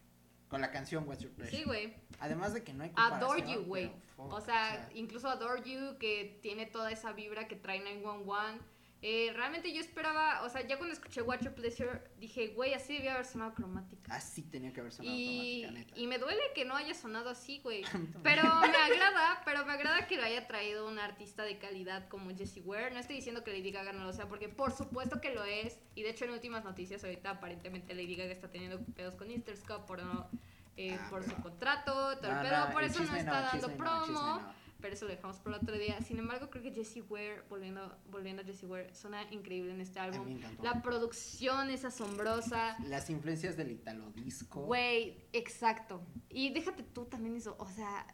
[0.52, 1.56] Con la canción What's Your Pleasure.
[1.56, 1.94] Sí, güey.
[2.20, 2.92] Además de que no hay.
[2.94, 3.90] Adore You, güey.
[4.14, 8.62] fuck, O sea, incluso Adore You, que tiene toda esa vibra que trae 911.
[9.04, 12.92] Eh, realmente yo esperaba, o sea, ya cuando escuché Watch Your Pleasure, dije, güey, así
[12.94, 14.14] debía haber sonado cromática.
[14.14, 16.00] así tenía que haber sonado Y, cromática, neta.
[16.00, 17.82] y me duele que no haya sonado así, güey.
[18.22, 22.30] Pero me agrada, pero me agrada que lo haya traído un artista de calidad como
[22.36, 22.92] Jessie Ware.
[22.92, 25.80] No estoy diciendo que Lady Gaga no lo sea, porque por supuesto que lo es.
[25.96, 29.84] Y de hecho, en últimas noticias, ahorita aparentemente Lady Gaga está teniendo pedos con Interscope
[29.84, 30.28] por no.
[30.76, 34.54] eh, Ah, por su contrato, todo el pedo, por eso no está dando promo.
[34.82, 35.98] Pero eso lo dejamos por otro día.
[36.02, 40.00] Sin embargo, creo que Jessie Ware, volviendo, volviendo a Jessie Ware, suena increíble en este
[40.00, 40.26] álbum.
[40.26, 40.62] me encantó.
[40.62, 42.76] La producción es asombrosa.
[42.88, 44.62] Las influencias del italo disco.
[44.66, 46.02] Güey, exacto.
[46.28, 48.06] Y déjate tú también eso, o sea,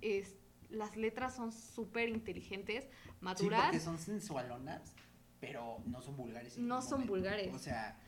[0.00, 0.36] es,
[0.70, 3.62] las letras son súper inteligentes, Sí, maduras.
[3.64, 4.94] porque son sensualonas,
[5.40, 6.56] pero no son vulgares.
[6.56, 7.52] No son vulgares.
[7.52, 7.98] O sea,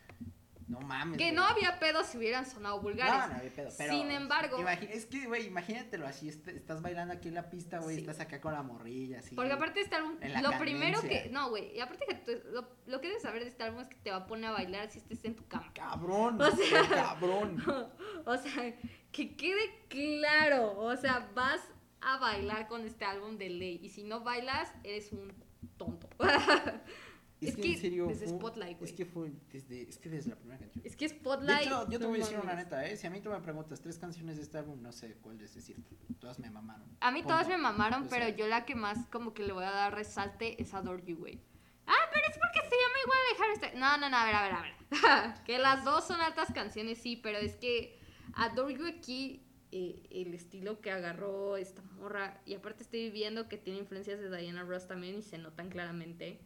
[0.69, 1.19] no mames.
[1.19, 1.35] que güey.
[1.37, 3.15] no había pedo si hubieran sonado vulgares.
[3.15, 7.15] No, no había pedo, pero, Sin embargo- es que, güey, imagínatelo así, est- estás bailando
[7.15, 8.01] aquí en la pista, güey, Sí.
[8.03, 9.35] estás acá con la morrilla, así.
[9.35, 11.29] Porque aparte de este álbum, en la lo primero que...
[11.31, 13.89] No, güey, y aparte que tú- lo, lo que debes saber de este álbum es
[13.89, 15.71] que te va a poner a bailar si estés en tu cama.
[15.75, 17.63] Cabrón, O sea- cabrón.
[18.27, 18.75] O sea,
[19.11, 21.61] que quede claro, o sea, vas
[22.01, 23.81] a bailar con este álbum de ley.
[23.83, 25.33] Y si no bailas, eres un
[25.77, 26.09] tonto.
[27.43, 28.91] Es, que, desde Spotlight, güey.
[28.91, 30.85] Es que fue desde, es que desde la primera canción.
[30.87, 31.61] Es que Spotlight.
[31.61, 32.97] De hecho, yo te voy a decir una neta, ¿eh?
[32.97, 35.55] Si a mí tú me preguntas tres canciones de este álbum, no sé cuál es
[35.55, 35.77] decir.
[36.21, 36.87] Todas me mamaron.
[37.01, 39.71] A mí todas me mamaron, pero yo la que más como que le voy a
[39.71, 41.41] dar resalte es Adore You, güey.
[41.87, 43.79] Ah, pero es porque se llama igual dejar este.
[43.79, 45.35] No, no, no, a ver, a ver, a ver.
[45.45, 47.99] que las dos son altas canciones, sí, pero es que
[48.35, 49.43] Adore You aquí
[49.75, 52.41] eh, el estilo que agarró esta morra.
[52.45, 56.41] Y aparte estoy viendo que tiene influencias de Diana Ross también y se notan claramente.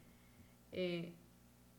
[0.76, 1.14] Eh,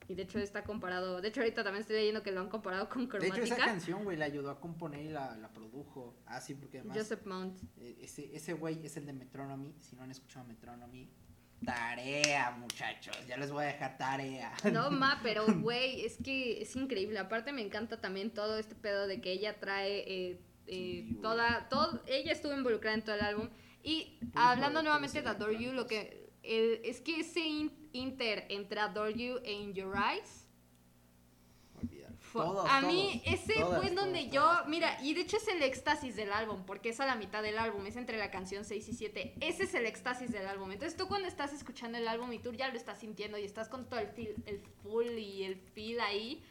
[0.09, 1.21] y de hecho está comparado.
[1.21, 3.35] De hecho, ahorita también estoy leyendo que lo han comparado con Cromática.
[3.35, 6.15] De hecho, esa canción, güey, la ayudó a componer y la, la produjo.
[6.25, 6.97] Ah, sí, porque además.
[6.97, 7.61] Joseph Mount.
[7.77, 9.75] Eh, ese, ese güey es el de Metronomy.
[9.81, 11.09] Si no han escuchado Metronomy,
[11.65, 13.17] tarea, muchachos.
[13.27, 14.53] Ya les voy a dejar tarea.
[14.71, 17.19] No, ma, pero güey, es que es increíble.
[17.19, 20.05] Aparte, me encanta también todo este pedo de que ella trae.
[20.07, 23.49] Eh, eh, toda, todo, ella estuvo involucrada en todo el álbum.
[23.83, 27.41] Y hablando nuevamente de Adore You, lo que es que ese
[27.97, 30.45] inter entre Adore You e In Your Eyes.
[32.67, 36.63] a mí ese fue donde yo, mira, y de hecho es el éxtasis del álbum,
[36.65, 39.63] porque es a la mitad del álbum, es entre la canción 6 y 7, ese
[39.63, 40.71] es el éxtasis del álbum.
[40.71, 43.69] Entonces tú cuando estás escuchando el álbum y tú ya lo estás sintiendo y estás
[43.69, 46.43] con todo el, feel, el full y el feel ahí,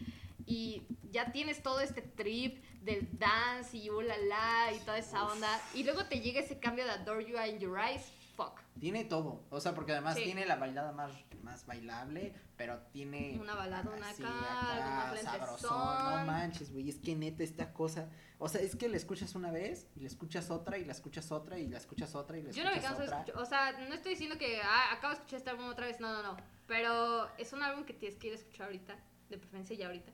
[0.46, 5.82] y ya tienes todo este trip del dance y ulala y toda esa onda, y
[5.82, 8.60] luego te llega ese cambio de Adore You In Your Eyes, fuck.
[8.78, 9.42] Tiene todo.
[9.50, 11.10] O sea, porque además tiene la bailada más,
[11.42, 13.38] más bailable, pero tiene.
[13.40, 15.70] Una balada, una acá, sabrosón.
[15.70, 16.88] No manches, güey.
[16.88, 18.08] Es que neta esta cosa.
[18.38, 21.32] O sea, es que la escuchas una vez y la escuchas otra y la escuchas
[21.32, 22.84] otra y la escuchas otra y la escuchas otra.
[22.84, 25.38] Yo no me canso de O sea, no estoy diciendo que ah, acabo de escuchar
[25.38, 25.98] este álbum otra vez.
[26.00, 26.36] No, no, no.
[26.66, 28.96] Pero es un álbum que tienes que ir a escuchar ahorita.
[29.28, 30.12] De preferencia ya ahorita.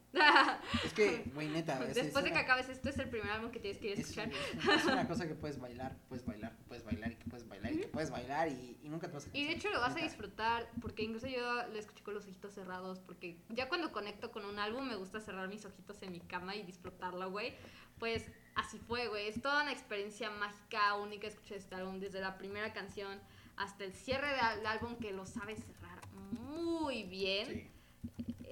[0.85, 1.79] Es que, güey, neta.
[1.85, 4.31] Después de que acabes esto, es el primer álbum que tienes que ir a escuchar.
[4.31, 7.79] Es, una cosa que puedes bailar, puedes bailar, puedes bailar y que puedes bailar y
[7.79, 10.66] que puedes bailar y, nunca te vas a Y de hecho lo vas a disfrutar,
[10.81, 14.59] porque incluso yo lo escuché con los ojitos cerrados, porque ya cuando conecto con un
[14.59, 17.55] álbum me gusta cerrar mis ojitos en mi cama y disfrutarlo, güey.
[17.98, 19.29] Pues así fue, güey.
[19.29, 23.20] Es toda una experiencia mágica, única escuché este álbum, desde la primera canción
[23.57, 27.46] hasta el cierre del álbum que lo sabe cerrar muy bien.
[27.46, 27.72] Sí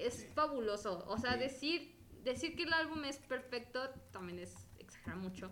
[0.05, 1.05] es fabuloso.
[1.07, 5.51] O sea, decir, decir que el álbum es perfecto también es exagerar mucho.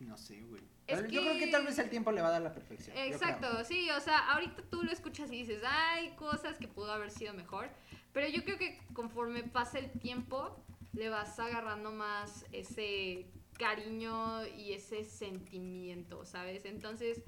[0.00, 0.62] No sé, güey.
[1.10, 2.96] yo creo que tal vez el tiempo le va a dar la perfección.
[2.96, 7.10] Exacto, sí, o sea, ahorita tú lo escuchas y dices, hay cosas que pudo haber
[7.10, 7.68] sido mejor,
[8.12, 10.64] pero yo creo que conforme pasa el tiempo,
[10.94, 13.26] le vas agarrando más ese
[13.58, 16.64] cariño y ese sentimiento, ¿sabes?
[16.64, 17.22] Entonces,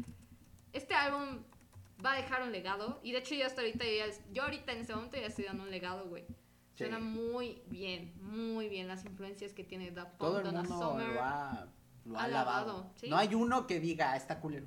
[0.72, 1.44] este álbum
[2.04, 3.84] va a dejar un legado, y de hecho yo hasta ahorita,
[4.32, 6.24] yo ahorita en ese momento ya estoy dando un legado, güey.
[6.74, 11.08] Suena muy bien, muy bien las influencias que tiene Da Todo el mundo Summer.
[11.08, 11.68] Lo ha,
[12.04, 12.90] lo ha alabado.
[13.08, 14.66] No hay uno que diga, ah, está culero.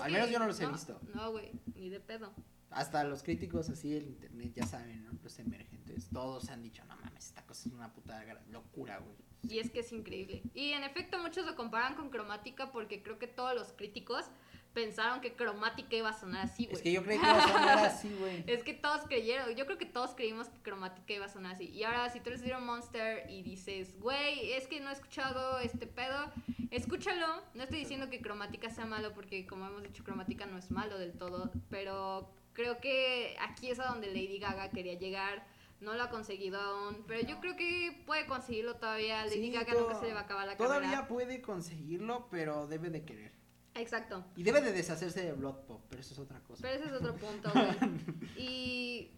[0.00, 1.00] Al menos yo no los he visto.
[1.14, 2.32] No, güey, ni de pedo.
[2.70, 5.10] Hasta los críticos así el internet, ya saben, ¿no?
[5.22, 9.16] Los emergentes, todos han dicho, no mames, esta cosa es una puta locura, güey.
[9.42, 10.42] Y es que es increíble.
[10.54, 14.24] Y en efecto muchos lo comparan con cromática porque creo que todos los críticos
[14.72, 16.76] pensaron que cromática iba a sonar así, güey.
[16.76, 18.44] Es que yo creí que iba a sonar así, güey.
[18.46, 21.68] es que todos creyeron, yo creo que todos creímos que cromática iba a sonar así.
[21.68, 25.58] Y ahora, si tú eres Little Monster y dices, güey, es que no he escuchado
[25.58, 26.32] este pedo,
[26.70, 27.42] escúchalo.
[27.54, 30.98] No estoy diciendo que cromática sea malo, porque como hemos dicho, cromática no es malo
[30.98, 35.46] del todo, pero creo que aquí es a donde Lady Gaga quería llegar.
[35.80, 39.24] No lo ha conseguido aún, pero yo creo que puede conseguirlo todavía.
[39.26, 40.76] Lady Gaga nunca se le va a acabar la carrera.
[40.76, 43.41] Todavía puede conseguirlo, pero debe de querer.
[43.74, 44.24] Exacto.
[44.36, 46.62] Y debe de deshacerse de Blood Pop, pero eso es otra cosa.
[46.62, 48.36] Pero ese es otro punto, güey.
[48.36, 49.10] y,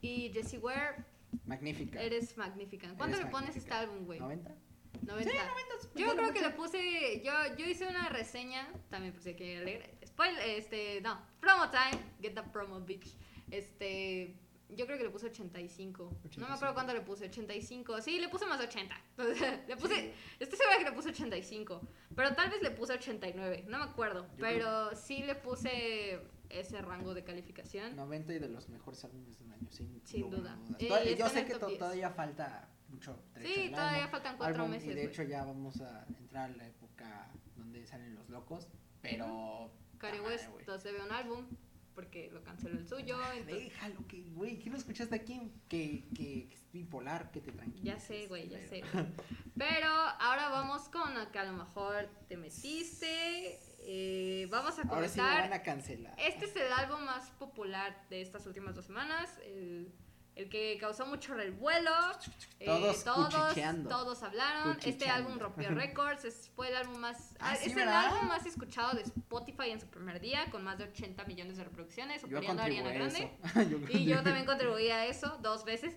[0.00, 1.04] y Jessie Ware.
[1.46, 2.00] Magnífica.
[2.00, 2.92] Eres magnífica.
[2.96, 4.18] ¿Cuánto le pones este álbum, güey?
[4.18, 4.54] ¿90?
[5.02, 5.30] 90.
[5.30, 5.36] Sí,
[5.94, 7.22] 90 yo creo que le puse.
[7.22, 8.66] Yo, yo hice una reseña.
[8.90, 9.98] También puse que leer.
[10.06, 10.42] Spoiler.
[10.48, 11.00] Este.
[11.02, 11.20] No.
[11.40, 12.02] Promo time.
[12.20, 13.14] Get the promo, bitch.
[13.50, 14.34] Este.
[14.70, 16.16] Yo creo que le puse 85.
[16.36, 17.26] No me acuerdo cuánto le puse.
[17.26, 18.02] 85.
[18.02, 18.94] Sí, le puse más 80.
[19.68, 20.12] le puse.
[20.38, 21.80] Estoy segura que le puse 85.
[22.14, 23.64] Pero tal vez le puse 89.
[23.68, 24.26] No me acuerdo.
[24.38, 27.96] pero sí le puse ese rango de calificación.
[27.96, 29.70] 90 y de los mejores álbumes del año.
[29.70, 30.58] Sin, sin duda.
[30.78, 33.18] Eh, yo sé que todavía falta mucho.
[33.40, 34.90] Sí, todavía faltan cuatro meses.
[34.90, 38.68] Y de hecho ya vamos a entrar a la época donde salen los locos.
[39.00, 39.70] Pero.
[39.98, 41.46] Cari West, se ve un álbum
[41.98, 43.18] porque lo canceló el suyo.
[43.34, 43.64] Entonces...
[43.64, 45.50] Déjalo, que, güey, ¿qué no escuchaste aquí?
[45.68, 47.82] Que, que, que, es bipolar, que te tranquilices.
[47.82, 48.84] Ya sé, güey, ya sé.
[49.58, 53.58] Pero ahora vamos con la que a lo mejor te metiste.
[53.80, 54.94] Eh, vamos a comenzar.
[54.94, 55.18] Ahora sí
[55.50, 56.14] van a cancelar.
[56.20, 59.36] Este es el álbum más popular de estas últimas dos semanas.
[59.44, 59.92] El
[60.38, 61.90] el que causó mucho revuelo.
[62.60, 63.02] eh, Todos
[63.88, 64.78] todos, hablaron.
[64.84, 66.24] Este álbum rompió récords.
[66.24, 67.34] Es, fue el álbum más.
[67.40, 68.06] Ah, ah, sí, es el ¿verdad?
[68.06, 71.64] álbum más escuchado de Spotify en su primer día, con más de 80 millones de
[71.64, 73.32] reproducciones, superando a Ariana Grande.
[73.68, 75.94] Yo Y yo también contribuí a eso dos veces.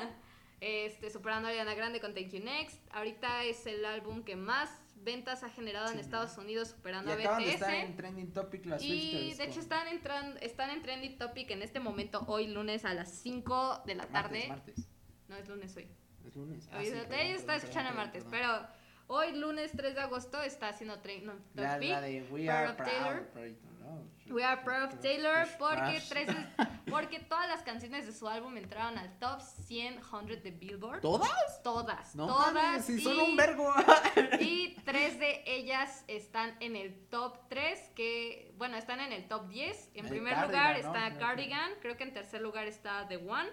[0.60, 2.80] este, superando a Ariana Grande con Thank You Next.
[2.90, 4.70] Ahorita es el álbum que más
[5.04, 7.54] ventas ha generado en Sí, Estados Unidos, superando Y a acaban de BTS.
[7.54, 11.62] estar en Trending Topic las Y de hecho están, entran, están en Trending Topic en
[11.62, 14.46] este momento, hoy lunes a las 5 de la tarde.
[14.48, 14.88] Martes, martes.
[15.28, 15.86] No es lunes hoy.
[16.26, 16.68] Es lunes.
[16.72, 18.40] Ah, Hoy sí, de- perdón, perdón, escuchando el martes, perdón.
[18.66, 18.68] pero
[19.08, 21.90] hoy lunes 3 de agosto está haciendo Trending La, Topic.
[21.90, 22.88] la de We Are Proud.
[22.90, 23.26] Taylor.
[23.28, 23.52] Proud,
[23.84, 24.34] ¿no?
[24.34, 26.28] We are proud of Taylor porque, tres,
[26.90, 31.00] porque todas las canciones de su álbum entraron al top 100 100 de Billboard.
[31.02, 31.62] ¿Todas?
[31.62, 32.52] Todas, No todas.
[32.54, 33.72] mames, si son y- un vergo.
[34.40, 39.46] Y tres de ellas están en el top 3, que, bueno, están en el top
[39.48, 39.90] 10.
[39.94, 40.78] En El primer Cardigan, lugar ¿no?
[40.78, 43.50] está Creo que- Cardigan, creo que en tercer lugar está The One,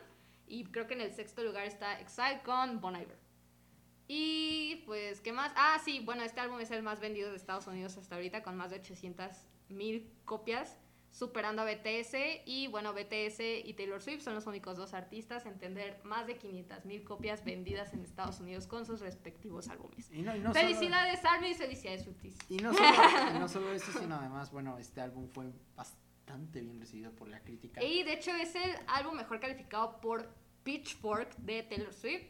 [0.48, 3.20] y creo que en el sexto lugar está Exile con Bon Iver.
[4.08, 5.52] Y pues, ¿qué más?
[5.56, 8.58] Ah, sí, bueno, este álbum es el más vendido de Estados Unidos hasta ahorita, con
[8.58, 9.32] más de 800
[9.72, 10.78] mil copias,
[11.10, 12.16] superando a BTS.
[12.46, 16.38] Y bueno, BTS y Taylor Swift son los únicos dos artistas en tener más de
[16.38, 20.10] 500 mil copias vendidas en Estados Unidos con sus respectivos álbumes.
[20.12, 22.36] Y no, y no felicidades, Army, felicidades, Swifties.
[22.48, 22.90] Solo, y, no solo,
[23.36, 27.42] y no solo eso, sino además, bueno, este álbum fue bastante bien recibido por la
[27.42, 27.84] crítica.
[27.84, 30.30] Y de hecho es el álbum mejor calificado por
[30.64, 32.24] Pitchfork de Taylor Swift.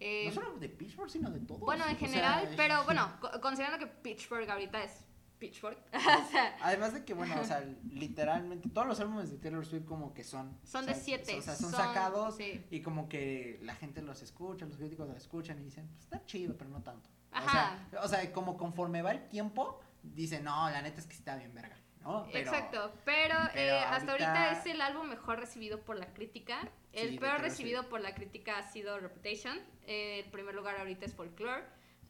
[0.00, 1.60] Eh, no solo de Pitchfork, sino de todos.
[1.60, 5.04] bueno, en O sea, general, pero bueno, co- considerando que Pitchfork ahorita es
[5.42, 9.66] Pitchfork, o sea, Además de que, bueno, o sea, literalmente todos los álbumes de Taylor
[9.66, 10.56] Swift como que son...
[10.62, 11.36] son o de 7.
[11.36, 12.64] O sea, son, sacados Sí.
[12.70, 16.24] y como que la gente los escucha, los críticos los escuchan y dicen, pues está
[16.26, 17.10] chido, pero no tanto.
[17.32, 17.76] O Ajá.
[17.90, 21.34] sea, o sea, como conforme va el tiempo, dicen, no, la neta es que está
[21.36, 22.28] bien verga, ¿no?
[22.32, 24.52] Pero- Exacto, pero, pero eh, hasta ahorita...
[24.52, 26.68] es el álbum mejor recibido por la crítica.
[26.92, 29.58] El Sí, peor recibido por la crítica ha sido Reputation.
[29.86, 31.64] Eh, el primer lugar ahorita es Folklore.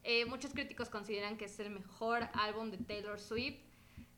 [0.05, 3.61] Eh, muchos críticos consideran que es el mejor álbum de Taylor Swift.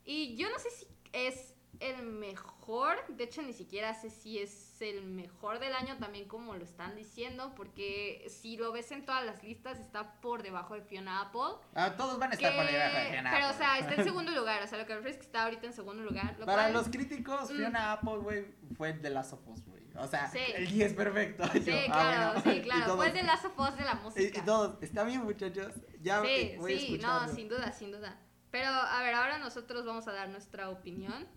[0.03, 4.81] Y yo no sé si es el mejor, de hecho ni siquiera sé si es
[4.81, 9.25] el mejor del año también como lo están diciendo, porque si lo ves en todas
[9.25, 11.59] las listas está por debajo de Fiona Apple.
[11.73, 14.03] Ah, todos van a estar que- por debajo de Fiona pero o sea, está en
[14.05, 16.35] segundo lugar, o sea, lo que me refiero es que está ahorita en segundo lugar.
[16.39, 17.55] Lo Para cual- los críticos, Mm.
[17.57, 18.45] Fiona Apple, güey,
[18.77, 19.74] fue de Last of Us, güey.
[19.97, 20.39] O sea, Sí.
[20.55, 21.43] el 10 perfecto.
[21.53, 22.51] Sí, Yo, ah, claro, bueno.
[22.51, 22.85] sí, Y claro.
[22.85, 24.39] todos- el de Last of Us de la Y, música.
[24.39, 25.71] y todos, está bien, muchachos.
[26.01, 28.17] Ya sí, eh, voy sí, no, sin duda, sin duda.
[28.51, 31.27] Pero, a ver, ahora nosotros vamos a dar nuestra opinión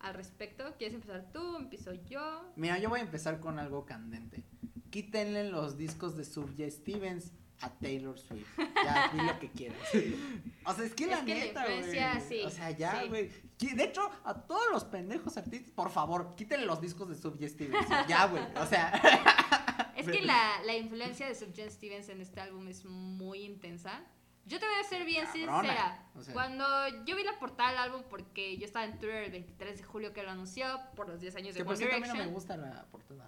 [0.00, 0.74] al respecto.
[0.78, 1.56] ¿Quieres empezar tú?
[1.56, 2.52] ¿Empiezo yo?
[2.56, 4.44] Mira, yo voy a empezar con algo candente.
[4.90, 8.46] Quítenle los discos de Subject Stevens a Taylor Swift.
[8.84, 9.78] Ya, di lo que quieras.
[10.66, 12.20] O sea, es que la que neta, güey.
[12.28, 13.30] sí, O sea, ya, güey.
[13.58, 17.86] De hecho, a todos los pendejos artistas, por favor, quítenle los discos de Subject Stevens.
[18.08, 18.42] Ya, güey.
[18.56, 18.92] O sea,
[19.96, 24.02] Es que la, la influencia de Subject Stevens en este álbum es muy intensa.
[24.46, 26.08] Yo te voy a ser bien Cabrona, sincera.
[26.14, 26.34] o sea.
[26.34, 26.66] Cuando
[27.06, 30.12] yo vi la portada del álbum, porque yo estaba en Twitter el 23 de julio
[30.12, 32.12] que lo anunció por los 10 años de que por One cierto a mí no
[32.12, 32.28] Direction.
[32.28, 33.26] me gusta la portada.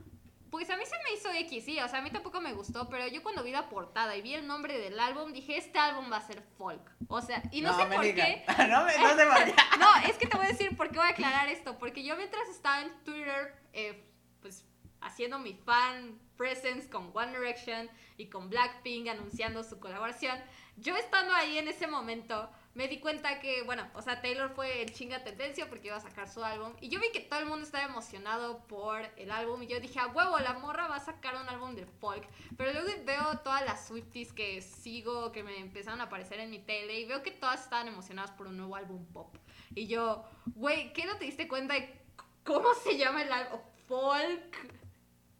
[0.51, 2.89] Pues a mí se me hizo X, sí, o sea, a mí tampoco me gustó,
[2.89, 6.11] pero yo cuando vi la portada y vi el nombre del álbum, dije, este álbum
[6.11, 6.83] va a ser folk.
[7.09, 8.25] O sea, y no, sé por diga.
[8.25, 8.45] qué.
[8.69, 9.55] no, me, no se vaya.
[9.79, 12.17] No, es que te voy a decir por qué voy a aclarar esto, porque yo
[12.17, 14.05] mientras estaba en Twitter, eh,
[14.41, 14.65] pues
[15.01, 20.39] haciendo mi fan presence con One Direction y con Blackpink anunciando su colaboración,
[20.77, 24.83] yo estando ahí en ese momento me di cuenta que, bueno, o sea, Taylor fue
[24.83, 27.47] el chinga tendencia porque iba a sacar su álbum y yo vi que todo el
[27.47, 31.01] mundo estaba emocionado por el álbum y yo dije, a huevo, la morra va a
[31.01, 35.59] sacar un álbum de folk, pero luego veo todas las Swifties que sigo, que me
[35.59, 38.77] empezaron a aparecer en mi tele y veo que todas estaban emocionadas por un nuevo
[38.77, 39.35] álbum pop.
[39.75, 40.25] Y yo,
[40.55, 41.99] güey, ¿qué no te diste cuenta de
[42.45, 43.61] cómo se llama el álbum?
[43.89, 44.77] Folk.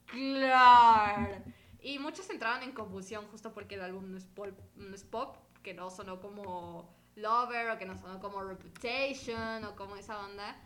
[0.07, 1.43] Claro.
[1.83, 5.37] Y muchos entraban en confusión justo porque el álbum no es, pop, no es pop,
[5.63, 10.57] que no sonó como Lover o que no sonó como Reputation o como esa onda.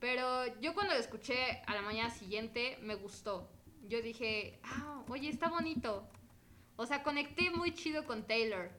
[0.00, 3.50] Pero yo cuando lo escuché a la mañana siguiente me gustó.
[3.88, 6.08] Yo dije, ah, oye, está bonito.
[6.76, 8.70] O sea, conecté muy chido con Taylor.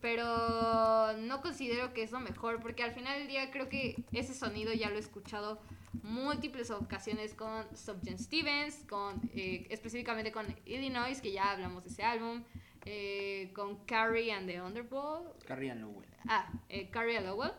[0.00, 4.34] Pero no considero que es lo mejor, porque al final del día creo que ese
[4.34, 5.60] sonido ya lo he escuchado
[6.02, 12.02] múltiples ocasiones con Subject Stevens, con, eh, específicamente con Illinois, que ya hablamos de ese
[12.02, 12.42] álbum,
[12.84, 16.08] eh, con Carrie and the Underworld, Carrie Lowell.
[16.28, 17.52] ah, eh, Carrie and Lowell,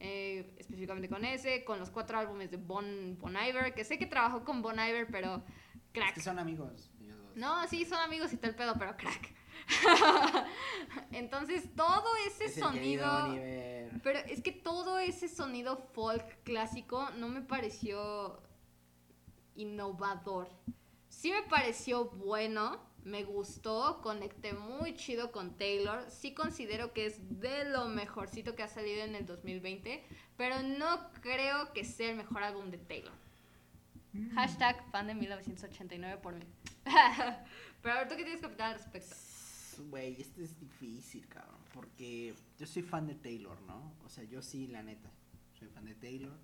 [0.00, 4.06] eh, específicamente con ese, con los cuatro álbumes de Bon, bon Iver, que sé que
[4.06, 5.42] trabajó con Bon Iver, pero Es
[5.92, 6.14] crack.
[6.14, 6.90] que son amigos.
[7.00, 7.36] ellos dos.
[7.36, 9.34] No, sí, son amigos y tal pedo, pero crack.
[11.12, 13.06] Entonces, todo ese Es sonido.
[14.02, 18.40] Pero es que todo ese sonido folk clásico no me pareció
[19.54, 20.48] innovador.
[21.08, 26.04] Sí me pareció bueno, me gustó, conecté muy chido con Taylor.
[26.10, 30.04] Sí considero que es de lo mejorcito que ha salido en el 2020,
[30.36, 33.12] pero no creo que sea el mejor álbum de Taylor.
[34.12, 34.34] Mm.
[34.34, 36.44] Hashtag fan de 1989 por mí.
[37.82, 39.16] pero a ver, ¿tú qué tienes que opinar al respecto?
[39.88, 41.60] Güey, este es difícil, cabrón.
[41.72, 43.94] Porque yo soy fan de Taylor, ¿no?
[44.04, 45.10] O sea, yo sí, la neta.
[45.58, 46.38] Soy fan de Taylor.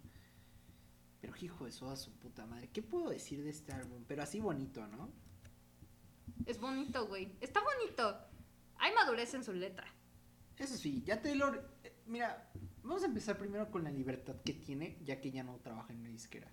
[1.21, 2.69] Pero hijo de a su puta madre.
[2.73, 4.05] ¿Qué puedo decir de este álbum?
[4.07, 5.11] Pero así bonito, ¿no?
[6.47, 7.37] Es bonito, güey.
[7.41, 8.19] Está bonito.
[8.77, 9.87] Hay madurez en su letra.
[10.57, 11.71] Eso sí, ya Taylor.
[11.85, 12.51] eh, mira,
[12.83, 16.01] vamos a empezar primero con la libertad que tiene, ya que ya no trabaja en
[16.01, 16.51] una disquera.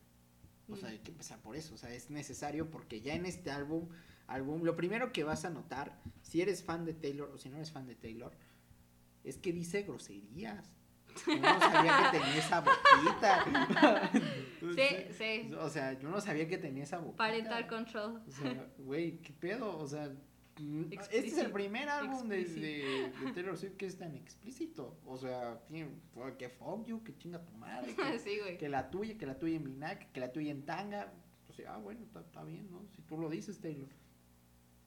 [0.68, 1.76] O sea, hay que empezar por eso.
[1.76, 3.88] O sea, es necesario porque ya en este álbum,
[4.28, 7.58] álbum, lo primero que vas a notar, si eres fan de Taylor o si no
[7.58, 8.32] eres fan de Taylor,
[9.24, 10.74] es que dice groserías.
[11.28, 14.12] Yo no sabía que tenía esa boquita.
[14.76, 15.54] Sí, sí.
[15.60, 17.18] O sea, yo no sabía que tenía esa boquita.
[17.18, 18.22] Parental control.
[18.28, 19.78] O sea, güey, ¿qué pedo?
[19.78, 20.12] O sea,
[21.12, 24.98] este es el primer álbum de, de, de Taylor Swift que es tan explícito.
[25.06, 25.60] O sea,
[26.38, 28.58] que fuck you, que chinga tu madre, que, sí, güey.
[28.58, 31.14] que la tuya, que la tuya en Minac, que la tuya en Tanga.
[31.50, 32.86] O sea, ah, bueno, está bien, ¿no?
[32.96, 33.90] Si tú lo dices, Taylor.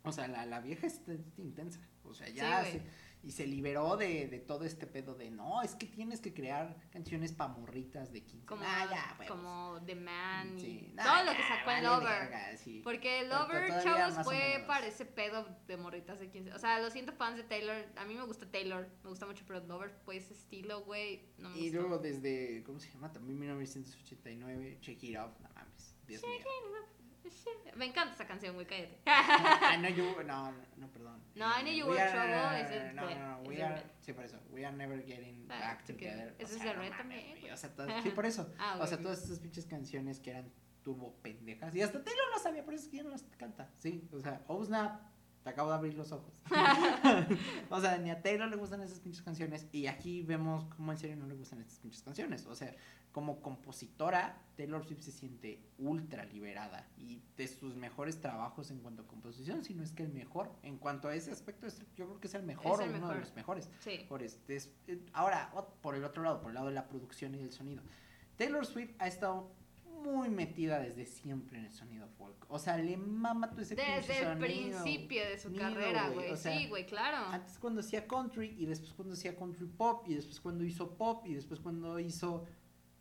[0.05, 1.81] O sea, la, la vieja es, es intensa.
[2.05, 2.83] O sea, ya Sí, se.
[3.29, 6.75] Y se liberó de, de todo este pedo de no, es que tienes que crear
[6.91, 8.47] canciones pa' morritas de 15.
[8.47, 9.37] Como, ah, ya, huevos.
[9.37, 12.09] como The Man y Sí, todo nah, lo que sacó en vale Lover.
[12.09, 12.81] verga, sí.
[12.83, 16.55] Porque Pero Lover, chavos, fue para ese pedo de morritas de 15.
[16.55, 17.85] O sea, lo siento fans de Taylor.
[17.97, 21.29] A mí me gusta Taylor, me gusta mucho, pero Lover fue ese estilo, güey.
[21.37, 21.81] No me Y gustó.
[21.83, 23.13] luego desde, ¿cómo se llama?
[23.13, 26.33] También 1989, Check It Off, no mames, Dios mío.
[27.77, 28.99] Me encanta esa canción, güey, cállate.
[29.07, 31.23] I know you, no, no, perdón.
[31.35, 34.39] No, I Knew You We Were Trouble No, no, no, we are, sí, por eso,
[34.51, 36.33] we are never getting Ah, back together.
[36.33, 36.35] together.
[36.39, 37.53] Ese O es de Red también.
[37.53, 38.53] O sea, todas- sí, por eso.
[38.59, 40.51] Ah, o sea, todas estas pinches canciones que eran
[40.83, 41.75] turbo pendejas.
[41.75, 43.71] Y hasta Taylor lo sabía, por eso es que ya no las canta.
[43.77, 45.01] Sí, o sea, oh snap,
[45.49, 46.43] te acabo de abrir los ojos.
[47.71, 49.67] o sea, ni a Taylor le gustan esas pinches canciones.
[49.73, 52.45] Y aquí vemos cómo en serio no le gustan estas pinches canciones.
[52.47, 52.75] O sea,
[53.13, 56.87] como compositora, Taylor Swift se siente ultra liberada.
[56.99, 60.53] Y de sus mejores trabajos en cuanto a composición, si no es que el mejor.
[60.63, 62.99] En cuanto a ese aspecto, es- yo creo que es el mejor Es el o
[62.99, 63.71] uno de los mejores.
[63.81, 64.05] Sí.
[64.07, 67.35] Por este, es- eh, ahora, por el otro lado, por el lado de la producción
[67.35, 67.83] y del sonido.
[68.37, 69.51] Taylor Swift ha estado
[70.03, 72.47] muy metida desde siempre en el sonido folk.
[72.49, 74.39] O sea, le mama todo ese Desde el sonido.
[74.39, 76.31] principio de su Nido, carrera, güey, güey.
[76.33, 77.19] o sea, sí, güey, claro.
[77.33, 81.27] Antes cuando hacía country y después cuando hacía country pop y después cuando hizo pop
[81.27, 82.45] y después cuando hizo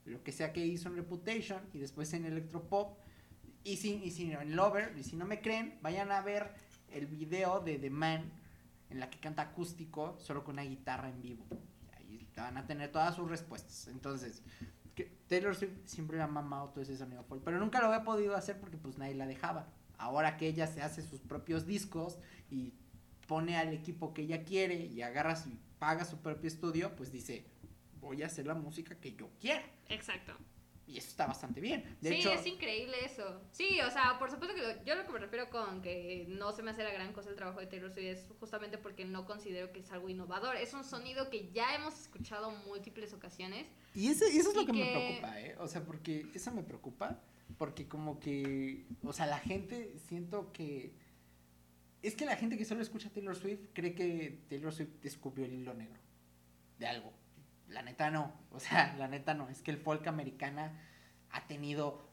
[0.05, 2.97] lo que sea que hizo en Reputation y después en electropop
[3.63, 6.53] y si, y si en Lover y si no me creen vayan a ver
[6.91, 8.31] el video de The Man
[8.89, 11.45] en la que canta acústico solo con una guitarra en vivo
[11.97, 14.41] ahí van a tener todas sus respuestas entonces
[15.27, 18.59] Taylor Swift siempre ha mamado todo ese sonido folk pero nunca lo había podido hacer
[18.59, 19.67] porque pues nadie la dejaba
[19.97, 22.17] ahora que ella se hace sus propios discos
[22.49, 22.73] y
[23.27, 25.49] pone al equipo que ella quiere y agarra su,
[25.79, 27.45] paga su propio estudio, pues dice,
[27.99, 29.63] voy a hacer la música que yo quiera.
[29.89, 30.33] Exacto.
[30.87, 31.97] Y eso está bastante bien.
[31.99, 33.41] De sí, hecho, es increíble eso.
[33.51, 36.53] Sí, o sea, por supuesto que lo- yo lo que me refiero con que no
[36.53, 39.25] se me hace la gran cosa el trabajo de Taylor Swift es justamente porque no
[39.25, 40.55] considero que es algo innovador.
[40.55, 43.67] Es un sonido que ya hemos escuchado múltiples ocasiones.
[43.93, 45.55] y eso, eso es lo que, me preocupa, ¿eh?
[45.59, 47.21] O sea, porque eso me preocupa,
[47.57, 50.93] porque como que, o sea, la gente siento que...
[52.01, 55.53] Es que la gente que solo escucha Taylor Swift cree que Taylor Swift descubrió el
[55.53, 55.99] hilo negro
[56.79, 57.11] de algo.
[57.67, 59.49] La neta no, o sea, la neta no.
[59.49, 60.71] Es que el folk americana
[61.31, 62.07] ha tenido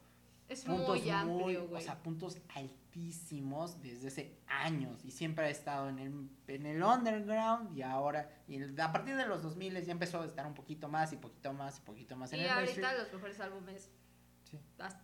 [0.49, 1.83] Es puntos muy amplio, o güey.
[1.83, 7.75] sea, puntos altísimos desde hace años y siempre ha estado en el, en el underground
[7.77, 10.87] y ahora, y el- a partir de los 2000 ya empezó a estar un poquito
[10.87, 12.97] más y poquito más y poquito más en y el ahorita mainstream.
[13.03, 13.91] los mejores álbumes
[14.43, 14.59] Sí.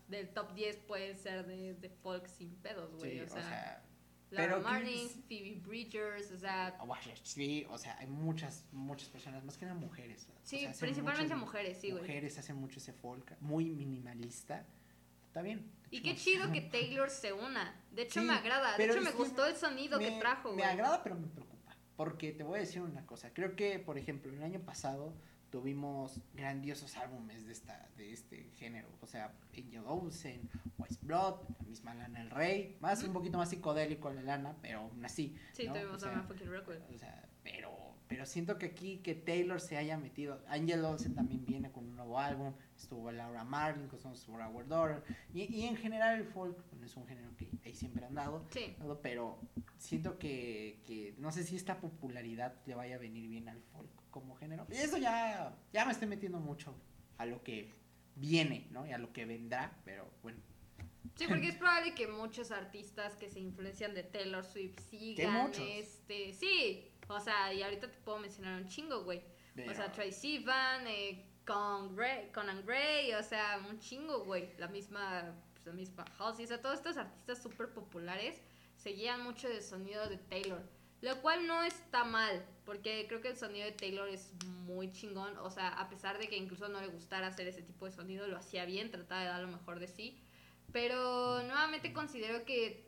[0.07, 3.11] del top 10 pueden ser de, de folk sin pedos, güey.
[3.17, 3.83] Sí, o sea,
[4.31, 6.77] Laura Marling, Phoebe Bridgers, o sea,
[7.23, 10.27] sí, o sea, hay muchas, muchas personas, más que nada mujeres.
[10.43, 12.03] sí, sea, principalmente mujeres, sí, güey.
[12.03, 14.65] Mujeres hacen mucho ese folk, muy minimalista.
[15.27, 15.71] Está bien.
[15.91, 16.51] Y qué chido.
[16.51, 17.73] que Taylor se una.
[17.91, 18.77] De hecho, Sí, me agrada.
[18.77, 20.65] De hecho, me gustó el sonido que me, trajo, me güey.
[20.65, 21.75] agrada, pero me preocupa.
[21.95, 23.33] Porque te voy a decir una cosa.
[23.33, 25.13] Creo que, por ejemplo, el año pasado
[25.51, 28.87] tuvimos grandiosos álbumes de esta de este género.
[29.01, 32.77] O sea, Angel Olsen, Wise Blood, la misma Lana del Rey.
[32.79, 35.35] Más, un poquito más psicodélico la Lana, pero aún así.
[35.51, 35.73] Sí, ¿no?
[35.73, 36.77] tuvimos O a sea, fucking record.
[36.93, 37.71] o sea, pero,
[38.07, 40.41] pero siento que aquí que Taylor se haya metido.
[40.47, 42.53] Angel Olsen también viene con un nuevo álbum.
[42.75, 45.03] Estuvo Laura Marling con Songs for Our Daughter.
[45.33, 48.45] Y, y en general el folk bueno, es un género que ahí siempre han dado.
[48.51, 48.75] Sí.
[49.03, 49.37] Pero
[49.77, 54.00] siento que, que no sé si esta popularidad le vaya a venir bien al folk
[54.11, 54.67] como género.
[54.69, 56.75] Y eso ya, ya me estoy metiendo mucho
[57.17, 57.73] a lo que
[58.15, 58.85] viene, ¿no?
[58.85, 60.39] Y a lo que vendrá, pero bueno.
[61.15, 66.33] Sí, porque es probable que muchos artistas que se influencian de Taylor Swift sigan este,
[66.33, 69.23] sí, o sea, y ahorita te puedo mencionar un chingo, güey.
[69.69, 74.55] O sea, Tracy Sivan, eh, Con Gray, Conan Gray, o sea, un chingo, güey.
[74.57, 78.41] La misma, pues, la misma Halsey, o sea, todos estos artistas súper populares
[78.77, 80.63] seguían mucho del sonido de Taylor.
[81.01, 84.33] Lo cual no está mal, porque creo que el sonido de Taylor es
[84.65, 85.35] muy chingón.
[85.39, 88.27] O sea, a pesar de que incluso no le gustara hacer ese tipo de sonido,
[88.27, 90.21] lo hacía bien, trataba de dar lo mejor de sí.
[90.71, 92.87] Pero nuevamente considero que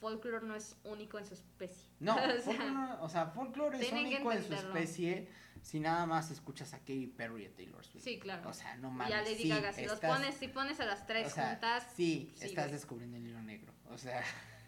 [0.00, 1.88] folklore no es único en su especie.
[1.98, 5.28] No, o sea, folklore, no- o sea, folklore es único en su especie
[5.62, 8.04] si nada más escuchas a Katy Perry y a Taylor Swift.
[8.04, 8.48] Sí, claro.
[8.48, 9.12] O sea, no mames.
[9.14, 11.86] a Lady sí, Gaga, si los pones, si pones a las tres o sea, juntas,
[11.96, 12.74] Sí, sí, estás güey.
[12.74, 13.72] descubriendo el hilo negro.
[13.88, 14.22] O sea,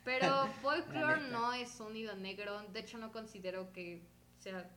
[0.09, 2.63] Pero folklore no es sonido negro.
[2.73, 4.03] De hecho, no considero que
[4.39, 4.71] sea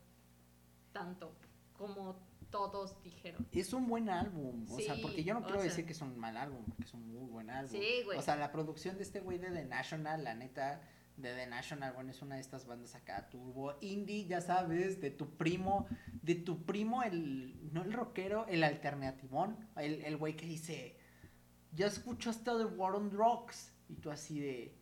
[0.91, 1.33] tanto
[1.77, 2.19] como
[2.49, 3.47] todos dijeron.
[3.53, 4.65] es un buen álbum.
[4.69, 5.69] O sea, porque yo no quiero sea.
[5.69, 7.71] decir que es un mal álbum, porque es un muy buen álbum.
[7.71, 8.19] Sí, güey.
[8.19, 10.81] O sea, la producción de este güey de The National, la neta,
[11.15, 15.11] de The National, bueno, es una de estas bandas acá, turbo, indie, ya sabes, de
[15.11, 15.87] tu primo,
[16.21, 20.97] de tu primo, el, no el rockero, el alternativón, el, el güey que dice,
[21.71, 24.80] ya escucho hasta de War on Drugs, y tú así de,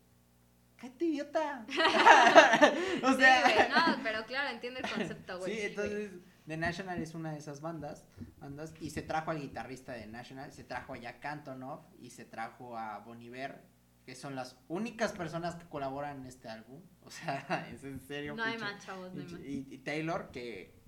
[0.80, 1.66] cállate idiota.
[3.04, 5.54] o sea, no, pero claro, entiendo el concepto, güey.
[5.54, 6.12] Sí, entonces
[6.48, 8.06] The National es una de esas bandas,
[8.40, 12.26] bandas y se trajo al guitarrista de National, se trajo a Jack Antonoff y se
[12.26, 13.62] trajo a Bon Iver,
[14.06, 16.82] que son las únicas personas que colaboran en este álbum.
[17.10, 18.36] O sea, es en serio.
[18.36, 19.42] No hay más, chavos, no hay más.
[19.42, 20.80] y, y Taylor que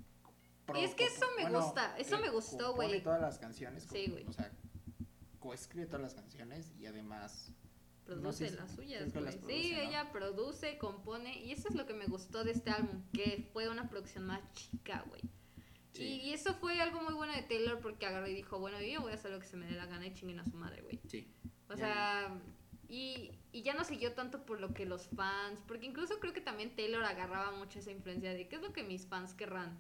[0.76, 3.02] Y es que eso me gusta, eso que me gustó, güey.
[3.02, 3.88] todas las canciones.
[3.92, 4.28] Sí, güey.
[4.28, 4.52] O sea,
[5.39, 7.52] coescribe todas las canciones y además
[8.20, 9.62] Produce no si- las suyas, las güey.
[9.64, 13.49] Sí, ella produce, compone, y eso es lo que me gustó de este álbum, que
[13.53, 15.22] fue una producción más chica, güey.
[15.93, 16.03] Sí.
[16.03, 19.01] Y, y eso fue algo muy bueno de Taylor porque agarró y dijo, bueno, yo
[19.01, 20.82] voy a hacer lo que se me dé la gana y chinguen a su madre,
[20.82, 20.99] güey.
[21.07, 21.28] sí.
[21.70, 22.38] O sea,
[22.89, 26.41] y, y ya no siguió tanto por lo que los fans, porque incluso creo que
[26.41, 29.80] también Taylor agarraba mucho esa influencia de qué es lo que mis fans querrán.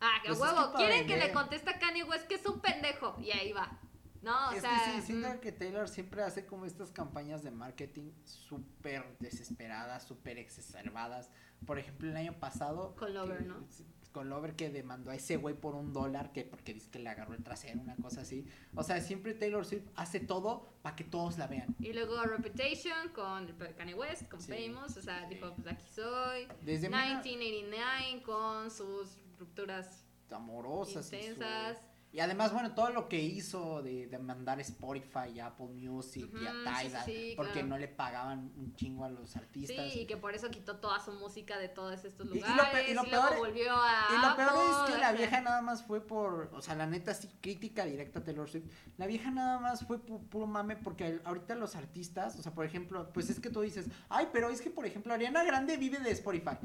[0.00, 2.46] Ah, que Pues es que huevo, quieren que le conteste a Kanye West que es
[2.46, 3.16] un pendejo.
[3.20, 3.78] Y ahí va.
[4.26, 4.70] No, o es sea.
[4.84, 10.02] que sí, siento mm, que Taylor siempre hace como estas campañas de marketing súper desesperadas,
[10.04, 11.30] súper exacerbadas.
[11.64, 12.94] Por ejemplo, el año pasado.
[12.96, 13.66] Con Lover, que- ¿no?
[14.12, 17.10] Con Lover que demandó a ese güey por un dólar, que porque dice que le
[17.10, 18.46] agarró el trasero, una cosa así.
[18.74, 21.76] O sea, siempre Taylor Swift hace todo para que todos la vean.
[21.80, 23.46] Y luego Reputation con
[23.76, 24.96] Kanye West, con Sí, Famous.
[24.96, 25.34] O sea, sí.
[25.34, 26.48] dijo, pues aquí soy.
[26.62, 31.06] Desde muy 1989 con sus rupturas amorosas.
[31.06, 31.78] y su- intensas.
[32.16, 36.46] Y además, bueno, todo lo que hizo de, de mandar Spotify y Apple Music y
[36.46, 37.66] a Tidal, sí, sí, porque claro.
[37.68, 39.92] no le pagaban un chingo a los artistas.
[39.92, 42.46] Sí, y que por eso quitó toda su música de todos estos Y- y lo
[42.48, 42.72] lugares.
[42.72, 44.06] pe- Y, lo peor- volvió a.
[44.16, 44.52] Y lo peor
[44.88, 48.20] es que la vieja nada más fue por, o sea, la neta sí, crítica directa
[48.20, 48.64] a Taylor Swift.
[48.96, 52.54] La vieja nada más fue pu- puro mame porque el- ahorita los artistas, o sea,
[52.54, 55.76] por ejemplo, pues es que tú dices, ay, pero es que, por ejemplo, Ariana Grande
[55.76, 56.56] vive de Spotify.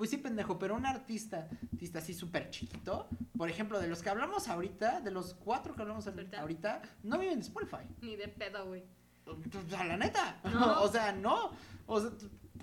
[0.00, 4.08] Pues sí, pendejo, pero un artista, artista así súper chiquito, por ejemplo, de los que
[4.08, 6.40] hablamos ahorita, de los cuatro que hablamos Ahorita.
[6.40, 7.84] ahorita, no viven de Spotify.
[8.00, 8.82] Ni de pedo, güey.
[9.26, 10.40] O sea, la neta.
[10.42, 10.80] No.
[10.84, 11.50] o sea, no.
[11.84, 12.12] O sea,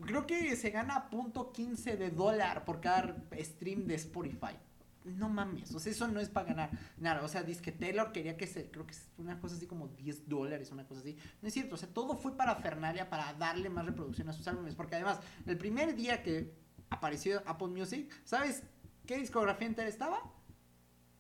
[0.03, 4.57] creo que se gana punto .15 de dólar por cada stream de Spotify.
[5.05, 7.21] No mames, o sea, eso no es para ganar nada.
[7.23, 9.89] O sea, dice que Taylor quería que se, creo que es una cosa así como
[9.89, 11.15] 10 dólares, una cosa así.
[11.43, 14.47] No es cierto, o sea, todo fue para Fernalia, para darle más reproducción a sus
[14.47, 14.73] álbumes.
[14.73, 18.63] Porque además, el primer día que apareció Apple Music, ¿sabes
[19.05, 20.21] qué discografía entera estaba?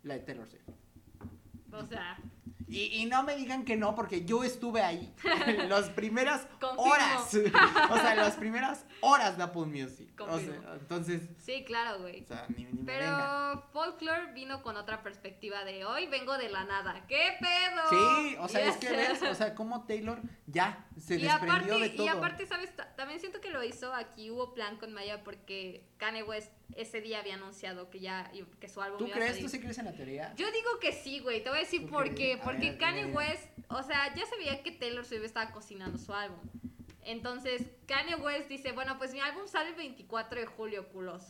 [0.03, 0.67] La de Taylor Swift.
[1.71, 2.17] O sea,
[2.69, 5.13] Y, y no me digan que no, porque yo estuve ahí.
[5.69, 6.83] las primeras Confirmo.
[6.91, 7.33] horas.
[7.91, 10.09] o sea, las primeras horas de Apple Music.
[10.19, 12.23] O sea, entonces, sí, claro, güey.
[12.23, 13.55] o sea, ni, ni me vengan.
[13.55, 17.05] Pero Folklore vino con otra perspectiva de hoy vengo de la nada.
[17.07, 17.89] ¿Qué pedo?
[17.89, 21.79] Sí, o sea, es que ves, o sea, como Taylor ya se y desprendió aparte,
[21.79, 22.05] de todo.
[22.05, 22.75] y aparte, ¿sabes?
[22.75, 26.99] Ta- También siento que lo hizo aquí, hubo plan con Maya porque Kanye West ese
[26.99, 29.31] día había anunciado que ya que su álbum ¿Tú iba a crees?
[29.35, 29.45] salir.
[29.45, 30.33] ¿Tú sí crees en la teoría?
[30.35, 31.41] Yo digo que sí, güey.
[31.41, 32.39] Te voy a decir ¿Tú por qué.
[32.43, 33.05] Porque ver, Kanye.
[33.05, 36.39] West, o sea, ya se veía que Taylor Swift estaba cocinando su álbum.
[37.03, 41.23] Entonces, Kanye West dice, bueno, pues mi álbum sale el 24 de julio, culos.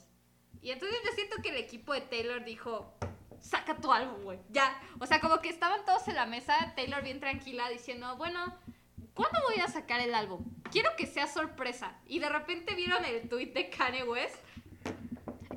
[0.61, 2.97] Y entonces yo siento que el equipo de Taylor dijo,
[3.39, 4.39] saca tu álbum, güey.
[4.49, 4.81] Ya.
[4.99, 8.57] O sea, como que estaban todos en la mesa, Taylor bien tranquila, diciendo, bueno,
[9.13, 10.43] ¿cuándo voy a sacar el álbum?
[10.71, 11.95] Quiero que sea sorpresa.
[12.07, 14.35] Y de repente vieron el tweet de Kanye West.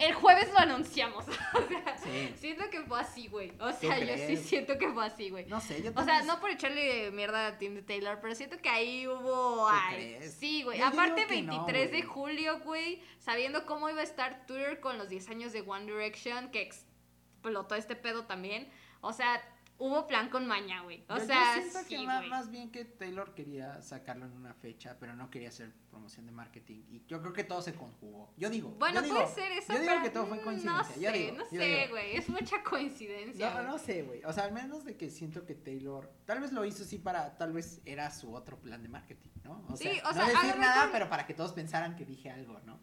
[0.00, 1.26] El jueves lo anunciamos.
[1.54, 2.34] o sea, Sí.
[2.38, 3.52] siento que fue así, güey.
[3.60, 5.44] O sea, yo sí siento que fue así, güey.
[5.46, 8.58] No sé, yo O sea, no por echarle mierda a Tim de Taylor, pero siento
[8.58, 9.66] que ahí hubo.
[9.66, 10.34] ¿Tú ay, crees?
[10.34, 10.80] sí, güey.
[10.80, 14.96] Aparte, digo que no, 23 de julio, güey, sabiendo cómo iba a estar Twitter con
[14.96, 18.70] los 10 años de One Direction, que explotó este pedo también.
[19.02, 19.42] O sea,
[19.80, 21.02] hubo plan con maña, güey.
[21.08, 24.54] O Yo- yo sea, siento sí, que más, bien que Taylor quería sacarlo en una
[24.54, 26.82] fecha, pero no quería hacer promoción de marketing.
[26.90, 28.32] Y yo creo que todo se conjugó.
[28.36, 28.70] Yo digo.
[28.78, 30.94] Bueno, yo digo, puede ser eso, Yo digo que todo fue mm, coincidencia.
[30.96, 31.88] No yo sé, digo, no yo sé, digo.
[31.90, 32.16] güey.
[32.16, 33.50] Es mucha coincidencia.
[33.54, 34.22] No, no sé, güey.
[34.24, 37.36] O sea, al menos de que siento que Taylor tal vez lo hizo así para,
[37.38, 39.64] tal vez era su otro plan de marketing, ¿no?
[39.68, 42.30] O Sí, sea, o sea, no decir nada, pero para que todos pensaran que dije
[42.30, 42.78] algo, ¿no?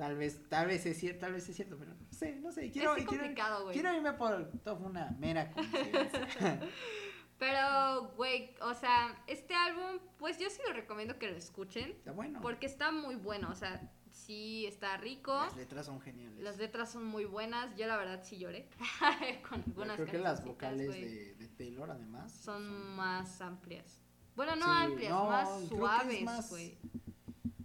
[0.00, 2.70] Tal vez, tal vez es cierto, tal vez es cierto, pero no sé, no sé.
[2.70, 6.26] Quiero, es quiero, complicado, quiero irme por una mera coincidencia.
[7.38, 11.90] Pero, güey, o sea, este álbum, pues yo sí lo recomiendo que lo escuchen.
[11.90, 12.40] Está bueno.
[12.40, 15.34] Porque está muy bueno, o sea, sí está rico.
[15.34, 16.38] Las letras son geniales.
[16.38, 17.76] Las letras son muy buenas.
[17.76, 18.70] Yo la verdad sí lloré.
[19.50, 24.00] Con Yo algunas creo que las vocales de, de Taylor, además, son más amplias.
[24.34, 26.78] Bueno, no Sí, amplias, no, más suaves, güey.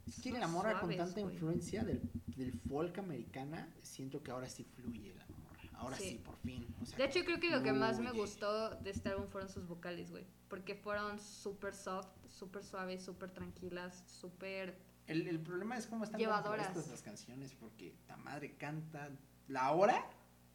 [0.05, 2.01] Es que con tanta influencia del,
[2.36, 5.61] del folk americana, siento que ahora sí fluye la morra.
[5.73, 6.21] Ahora sí, Sí.
[6.23, 6.65] por fin.
[6.81, 9.49] o sea, De hecho, creo que lo que más me gustó de este álbum fueron
[9.49, 10.25] sus vocales, güey.
[10.49, 14.77] Porque fueron súper soft, súper suaves, súper tranquilas, súper...
[15.07, 19.09] El, el problema es cómo están compuestas las canciones, porque la madre canta,
[19.47, 20.03] la hora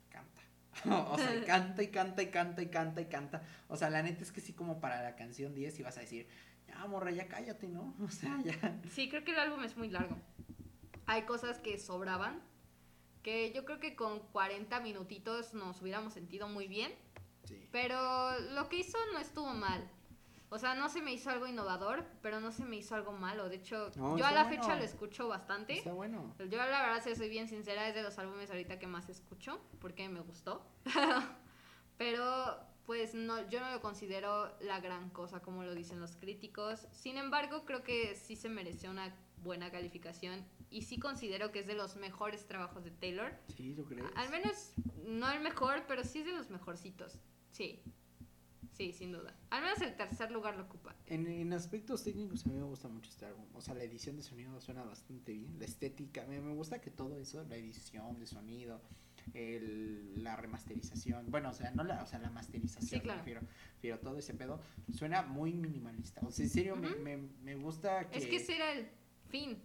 [0.08, 0.42] canta.
[1.12, 3.42] o sea, y canta y canta y canta y canta y canta.
[3.68, 6.26] O sea, la neta es que sí, como para la canción 10 ibas a decir,
[6.66, 7.94] ya morra, ya cállate, ¿no?
[8.02, 8.80] O sea, ya.
[8.90, 10.16] Sí, creo que el álbum es muy largo.
[11.10, 12.40] Hay cosas que sobraban,
[13.24, 16.94] que yo creo que con 40 minutitos nos hubiéramos sentido muy bien.
[17.42, 17.68] Sí.
[17.72, 19.90] Pero lo que hizo no estuvo mal.
[20.50, 23.48] O sea, no se me hizo algo innovador, pero no se me hizo algo malo.
[23.48, 24.62] De hecho, No, yo a la bueno.
[24.62, 25.78] fecha lo escucho bastante.
[25.78, 26.32] Está bueno.
[26.38, 29.60] Yo la verdad, si soy bien sincera, es de los álbumes ahorita que más escucho,
[29.80, 30.64] porque me gustó.
[31.98, 32.56] pero,
[32.86, 36.86] pues, no, yo no lo considero la gran cosa, como lo dicen los críticos.
[36.92, 40.46] Sin embargo, creo que sí se mereció una buena calificación.
[40.70, 43.32] Y sí considero que es de los mejores trabajos de Taylor.
[43.56, 44.06] Sí, ¿lo crees?
[44.14, 44.72] Al menos,
[45.04, 47.18] no el mejor, pero sí es de los mejorcitos.
[47.50, 47.82] Sí.
[48.72, 49.36] Sí, sin duda.
[49.50, 50.94] Al menos el tercer lugar lo ocupa.
[51.06, 53.44] En, en aspectos técnicos a mí me gusta mucho este álbum.
[53.52, 55.58] O sea, la edición de sonido suena bastante bien.
[55.58, 58.80] La estética, me, me gusta que todo eso, la edición de sonido,
[59.34, 63.22] el, la remasterización, bueno, o sea, no la, o sea, la masterización, Sí, claro.
[63.24, 64.60] me refiero, todo ese pedo
[64.96, 66.20] suena muy minimalista.
[66.24, 68.18] O sea, en serio, me, me, me gusta que...
[68.18, 68.88] Es que ese era el
[69.30, 69.58] fin.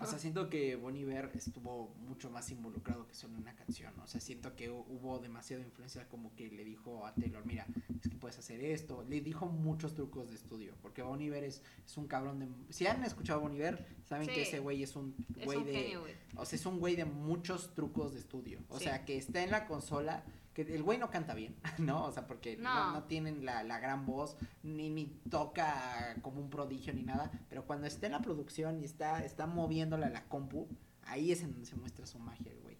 [0.00, 3.92] O sea, siento que Bon Iver estuvo mucho más involucrado que solo una canción.
[4.00, 7.66] O sea, siento que hu- hubo demasiada influencia como que le dijo a Taylor, mira,
[8.00, 9.02] es que puedes hacer esto.
[9.08, 12.48] Le dijo muchos trucos de estudio, porque Bon Iver es, es un cabrón de...
[12.72, 14.34] Si han escuchado a Bon Iver, saben Sí.
[14.34, 15.72] que ese güey es un güey de...
[15.72, 16.02] genio.
[16.36, 18.60] O sea, es un güey de muchos trucos de estudio.
[18.68, 18.84] O Sí.
[18.84, 20.22] sea, que está en la consola,
[20.64, 22.04] que el güey no canta bien, ¿no?
[22.06, 22.92] O sea, porque no, No.
[22.92, 27.30] no tienen la, la gran voz, ni, ni toca como un prodigio ni nada.
[27.48, 30.68] Pero cuando está en la producción y está, está moviéndola la compu,
[31.04, 32.76] ahí es en donde se muestra su magia, el güey.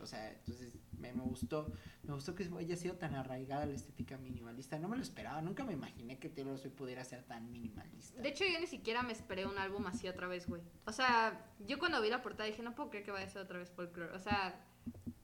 [0.00, 4.16] O sea, entonces me, me gustó, me gustó que haya sido tan arraigada la estética
[4.18, 4.78] minimalista.
[4.78, 8.20] No me lo esperaba, nunca me imaginé que Taylor Swift pudiera ser tan minimalista.
[8.20, 10.62] De hecho, yo ni siquiera me esperé un álbum así otra vez, güey.
[10.86, 13.42] O sea, yo cuando vi la portada dije, no puedo creer que vaya a ser
[13.42, 14.12] otra vez folklore.
[14.14, 14.64] O sea,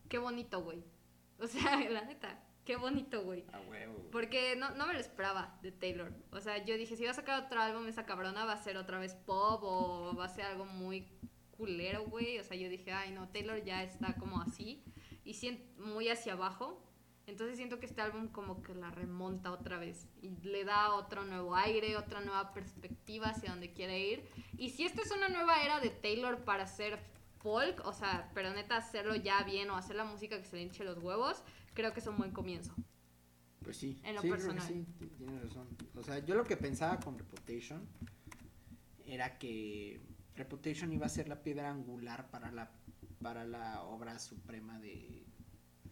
[0.08, 0.82] qué bonito, güey.
[1.42, 3.44] O sea, la neta, qué bonito, güey.
[3.52, 3.94] A huevo.
[3.94, 4.10] güey.
[4.10, 6.12] Porque no, no me lo esperaba de Taylor.
[6.30, 8.76] O sea, yo dije, si va a sacar otro álbum, esa cabrona va a ser
[8.76, 11.08] otra vez pop o va a ser algo muy
[11.50, 12.38] culero, güey.
[12.38, 14.84] O sea, yo dije, ay, no, Taylor ya está como así
[15.24, 16.80] y muy hacia abajo.
[17.26, 21.24] Entonces siento que este álbum como que la remonta otra vez y le da otro
[21.24, 24.28] nuevo aire, otra nueva perspectiva hacia donde quiere ir.
[24.58, 26.98] Y si esta es una nueva era de Taylor para hacer
[27.42, 30.62] folk, o sea, pero neta hacerlo ya bien o hacer la música que se le
[30.62, 31.42] hinche los huevos,
[31.74, 32.74] creo que es un buen comienzo.
[33.62, 34.68] Pues sí, En lo sí, creo que personal.
[34.68, 35.68] sí, ti- tienes razón.
[35.94, 37.86] O sea, yo lo que pensaba con Reputation
[39.06, 40.00] era que
[40.36, 42.70] Reputation iba a ser la piedra angular para la
[43.20, 45.22] para la obra suprema de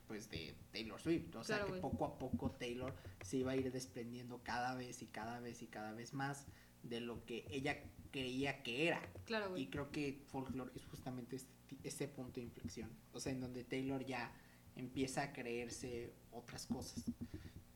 [0.08, 2.92] pues de Taylor Swift, o sea, Claro, que poco a poco Taylor
[3.22, 6.46] se iba a ir desprendiendo cada vez y cada vez y cada vez más
[6.82, 7.78] de lo que ella
[8.10, 9.00] creía que era.
[9.24, 9.70] Claro, Y güey.
[9.70, 11.52] creo que folklore es justamente este,
[11.84, 12.90] este punto de inflexión.
[13.12, 14.32] O sea, en donde Taylor ya
[14.76, 17.04] empieza a creerse otras cosas.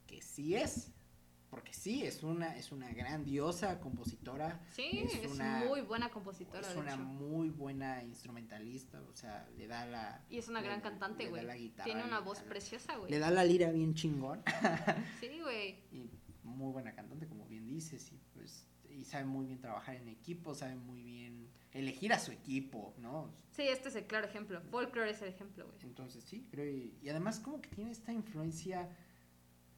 [0.07, 0.91] Que sí es.
[1.51, 4.61] Porque sí, es una, es una grandiosa compositora.
[4.73, 7.03] Sí, es es, una- muy buena compositora, es de una hecho.
[7.05, 9.01] muy buena instrumentalista.
[9.03, 10.25] O sea, le da la.
[10.29, 11.47] Y es una le- gran cantante, le da güey.
[11.47, 13.09] la guitarra, Tiene una voz la- preciosa, güey.
[13.09, 14.43] Le da la lira bien chingón.
[15.21, 15.79] Sí, güey.
[15.93, 16.11] y
[16.43, 18.11] muy buena cantante, como bien dices.
[18.13, 18.19] Y.
[18.95, 23.31] Y sabe muy bien trabajar en equipo, sabe muy bien elegir a su equipo, ¿no?
[23.51, 24.61] Sí, este es el claro ejemplo.
[24.61, 25.79] Folklore es el ejemplo, güey.
[25.83, 28.89] Entonces sí, creo y, y además como que tiene esta influencia,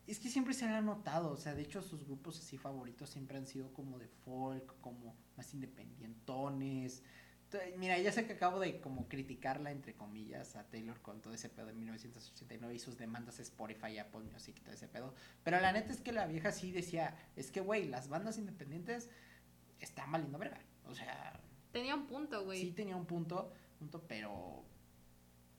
[0.06, 3.10] es que siempre se le ha notado, o sea, de hecho sus grupos así favoritos
[3.10, 7.02] siempre han sido como de folk, como más independientones,
[7.76, 11.48] Mira, ya sé que acabo de como criticarla, entre comillas, a Taylor con todo ese
[11.48, 15.14] pedo de 1989 y sus demandas a Spotify, Apple Music y todo ese pedo.
[15.44, 19.10] Pero la neta es que la vieja sí decía, es que, güey, las bandas independientes
[19.78, 20.60] están valiendo verga.
[20.86, 21.40] O sea...
[21.72, 22.60] Tenía un punto, güey.
[22.60, 24.64] Sí tenía un punto, punto, pero...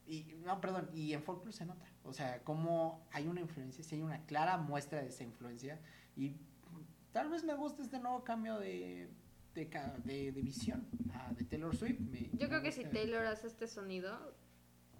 [0.05, 1.85] Y, no, perdón, y en folklore se nota.
[2.03, 5.79] O sea, como hay una influencia, sí hay una clara muestra de esa influencia.
[6.15, 6.35] Y
[7.11, 9.09] tal vez me guste este nuevo cambio de
[9.65, 11.99] de, de, visión ah, de Taylor Swift.
[12.33, 14.35] yo creo que si Taylor hace este sonido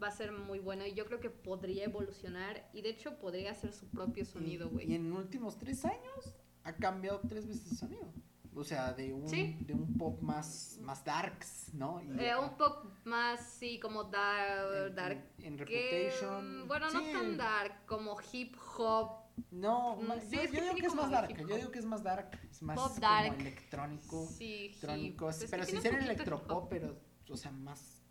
[0.01, 3.51] va a ser muy bueno y yo creo que podría evolucionar y de hecho podría
[3.51, 4.91] hacer su propio sonido, güey.
[4.91, 8.14] Y, en los últimos tres años ha cambiado tres veces el sonido.
[8.55, 11.99] O sea, de un, de un pop más, más darks, ¿no?
[11.99, 14.95] Eh, un pop más, sí, como dark.
[14.95, 16.68] dark en, Reputation.
[16.68, 19.16] bueno, no tan dark, como hip hop
[19.51, 21.38] no, mm, yo, digo que es más dark.
[21.38, 22.39] Yo digo que es más dark.
[22.49, 24.27] Es más Pop como electrónico.
[24.27, 25.25] Sí, electrónico.
[25.25, 28.03] Pues pero sin ser electropop, pero, o sea, más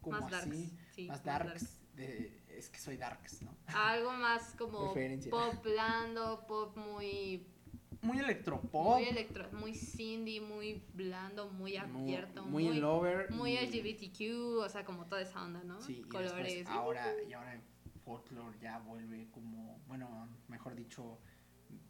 [0.00, 0.76] como más así.
[1.08, 1.80] más darks.
[1.94, 3.56] De, es que soy darks, ¿no?
[3.66, 4.92] Algo más como
[5.30, 7.46] pop blando, pop muy.
[8.02, 8.98] Muy electropop.
[8.98, 12.44] Muy electro, muy Cindy, muy blando, muy abierto.
[12.44, 13.30] Muy, muy lover.
[13.30, 15.80] Muy LGBTQ, o sea, como toda esa onda, ¿no?
[15.80, 16.66] Sí, Colores.
[16.66, 17.62] ahora, y ahora
[18.04, 21.18] folklore ya vuelve como, bueno, mejor dicho,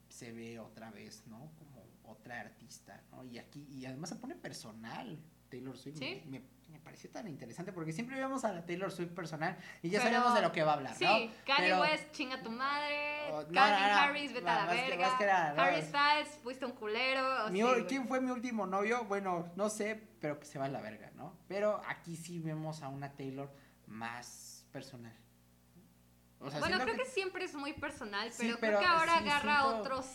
[0.08, 1.50] se ve otra vez, ¿no?
[1.58, 3.24] Como otra artista, ¿no?
[3.24, 5.18] Y aquí, y además se pone personal.
[5.50, 9.56] Taylor Swift me, me, pareció tan interesante porque siempre vemos a la Taylor Swift personal
[9.82, 11.16] y ya sabemos de lo que va a hablar, sí, ¿no?
[11.16, 16.64] Sí, Kanye West, chinga tu madre, oh, Harris, vete a la verga, Harry Styles, fuiste
[16.64, 17.46] un culero.
[17.86, 19.04] ¿Quién fue mi último novio?
[19.04, 21.38] Bueno, no sé, pero que se va a la verga, ¿no?
[21.46, 23.54] Pero aquí sí vemos a una Taylor
[23.86, 25.23] más personal
[26.58, 27.04] bueno, creo que...
[27.06, 30.06] siempre es muy personal, pero, creo que ahora agarra otros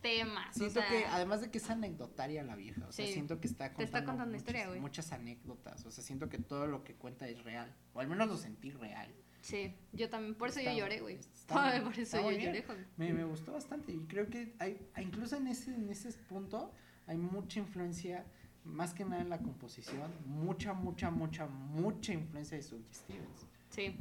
[0.00, 0.54] temas.
[0.54, 3.84] Siento que, además de que es anecdotaria la vieja, o sea, siento que está contando,
[3.84, 7.42] está contando muchas, historia, muchas anécdotas, o sea, siento que todo lo que cuenta es
[7.44, 9.14] real, o al menos lo sentí real.
[9.42, 11.18] Sí, yo también, por eso yo lloré, güey.
[11.48, 12.64] Por eso yo lloré,
[12.96, 16.72] me, me, gustó bastante y creo que hay, incluso en ese, en ese punto,
[17.06, 18.24] hay mucha influencia,
[18.64, 23.46] más que nada en la composición, mucha, mucha, mucha, mucha influencia de Sue Stevens.
[23.70, 23.96] Sí.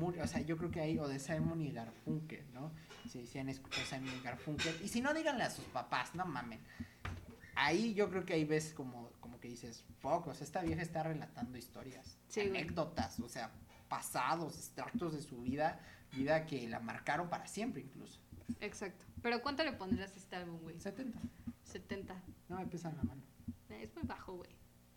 [0.00, 2.72] o sea, yo creo que hay, o de Simon y Garfunkel, ¿no?
[3.10, 4.80] Si, si han escuchado Simon y Garfunkel.
[4.82, 6.60] Y si no, díganle a sus papás, no mamen.
[7.56, 10.80] Ahí yo creo que ahí ves como, como que dices, fuck, o sea, esta vieja
[10.82, 13.50] está relatando historias, anécdotas, o sea,
[13.88, 15.80] pasados, extractos de su vida,
[16.12, 18.20] vida que la marcaron para siempre incluso.
[18.60, 19.04] Exacto.
[19.20, 20.78] Pero ¿cuánto le pondrías a este álbum, güey?
[20.78, 21.18] 70.
[21.64, 22.22] 70.
[22.48, 23.22] No, me pesa la mano.
[23.68, 24.50] Es muy bajo, güey.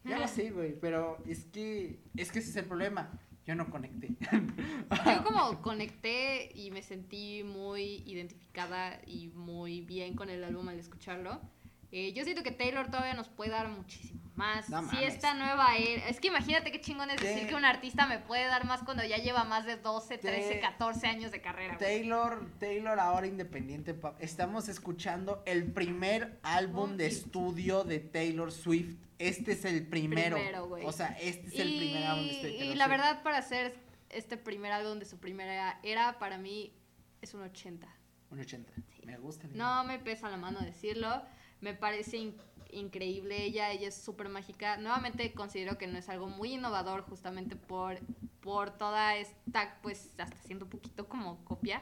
[0.03, 3.09] Ya lo sé, güey, pero es que, es que ese es el problema
[3.45, 4.09] yo no conecté.
[5.05, 10.79] Yo como conecté y me sentí muy identificada y muy bien con el álbum al
[10.79, 11.41] escucharlo.
[11.91, 14.89] Eh, yo siento que Taylor todavía nos puede dar muchísimo más.
[14.89, 16.07] si esta nueva era.
[16.07, 19.03] Es que imagínate qué chingón es decir que un artista me puede dar más cuando
[19.05, 21.77] ya lleva más de 12, 13, 14 años de carrera.
[21.77, 23.95] Taylor, Taylor ahora independiente.
[24.19, 30.35] Estamos escuchando el primer álbum de estudio de Taylor Swift este es el primero.
[30.83, 33.75] o sea, este es el primer álbum de este Y la verdad, para hacer
[34.09, 36.73] este primer álbum de su primera era, para mí
[37.21, 37.87] es un 80.
[38.31, 38.73] Un 80.
[39.05, 39.47] Me gusta.
[39.53, 41.21] No me pesa la mano decirlo.
[41.59, 44.78] Me parece increíble ella, ella es súper mágica.
[44.78, 47.99] Nuevamente considero que no es algo muy innovador justamente por,
[48.41, 51.82] por toda esta, pues hasta siendo un poquito como copia,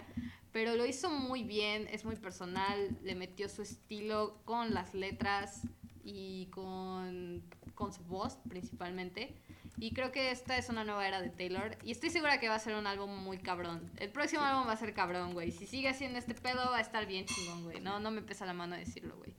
[0.52, 5.62] pero lo hizo muy bien, es muy personal, le metió su estilo con las letras
[6.04, 7.44] y con,
[7.76, 9.36] con su voz principalmente.
[9.82, 11.78] Y creo que esta es una nueva era de Taylor.
[11.84, 13.90] Y estoy segura que va a ser un álbum muy cabrón.
[13.98, 15.52] El próximo álbum va a ser cabrón, güey.
[15.52, 17.80] Si sigue haciendo este pedo, va a estar bien chingón, güey.
[17.80, 19.34] No, no me pesa la mano decirlo, güey.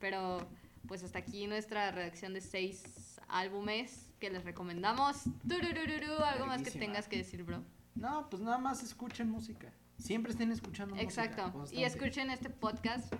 [0.00, 0.38] Pero,
[0.86, 5.24] pues hasta aquí nuestra redacción de seis álbumes que les recomendamos.
[6.24, 7.62] algo más que tengas que decir, bro.
[7.94, 9.72] No, pues nada más escuchen música.
[9.98, 11.42] Siempre estén escuchando Exacto.
[11.44, 11.62] música.
[11.62, 11.80] Exacto.
[11.80, 13.12] Y escuchen este podcast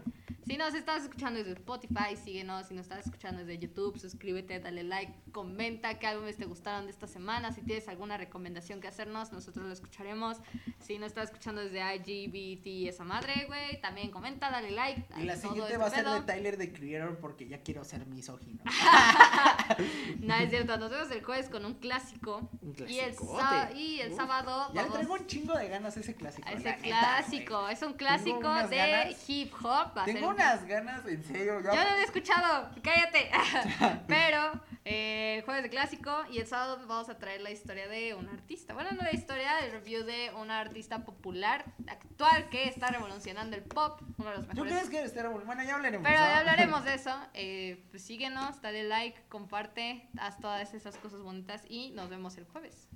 [0.46, 2.68] si nos estás escuchando desde Spotify, síguenos.
[2.68, 6.92] Si nos estás escuchando desde YouTube, suscríbete, dale like, comenta qué álbumes te gustaron de
[6.92, 7.50] esta semana.
[7.52, 10.38] Si tienes alguna recomendación que hacernos, nosotros lo escucharemos.
[10.78, 15.04] Si no estás escuchando desde IGBT esa madre, güey, también comenta, dale like.
[15.18, 18.06] Y la siguiente este va a ser de Tyler the Creator porque ya quiero ser
[18.06, 18.62] misógino.
[20.20, 20.76] no, es cierto.
[20.76, 22.48] Nos vemos el jueves con un clásico.
[22.62, 23.36] Un clásico.
[23.74, 24.70] Y el, sábado.
[24.74, 26.48] Ya le traigo un chingo de ganas a ese clásico.
[26.48, 27.68] ese clásico.
[27.68, 29.96] es un clásico de hip hop.
[29.96, 31.60] Va a ser unas ganas, en serio.
[31.60, 33.30] Yo no lo he escuchado, cállate.
[34.06, 38.28] Pero eh, jueves de clásico y el sábado vamos a traer la historia de un
[38.28, 38.74] artista.
[38.74, 43.62] Bueno, no la historia, el review de una artista popular actual que está revolucionando el
[43.62, 44.72] pop, uno de los ¿Tú mejores.
[44.72, 46.06] crees que estar Bueno, ya hablaremos.
[46.06, 46.26] Pero ¿no?
[46.26, 47.16] ya hablaremos de eso.
[47.34, 52.44] Eh, pues síguenos, dale like, comparte, haz todas esas cosas bonitas y nos vemos el
[52.44, 52.88] jueves.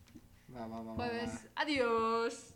[0.55, 0.95] Va, va, va.
[0.95, 2.55] Jueves, adiós.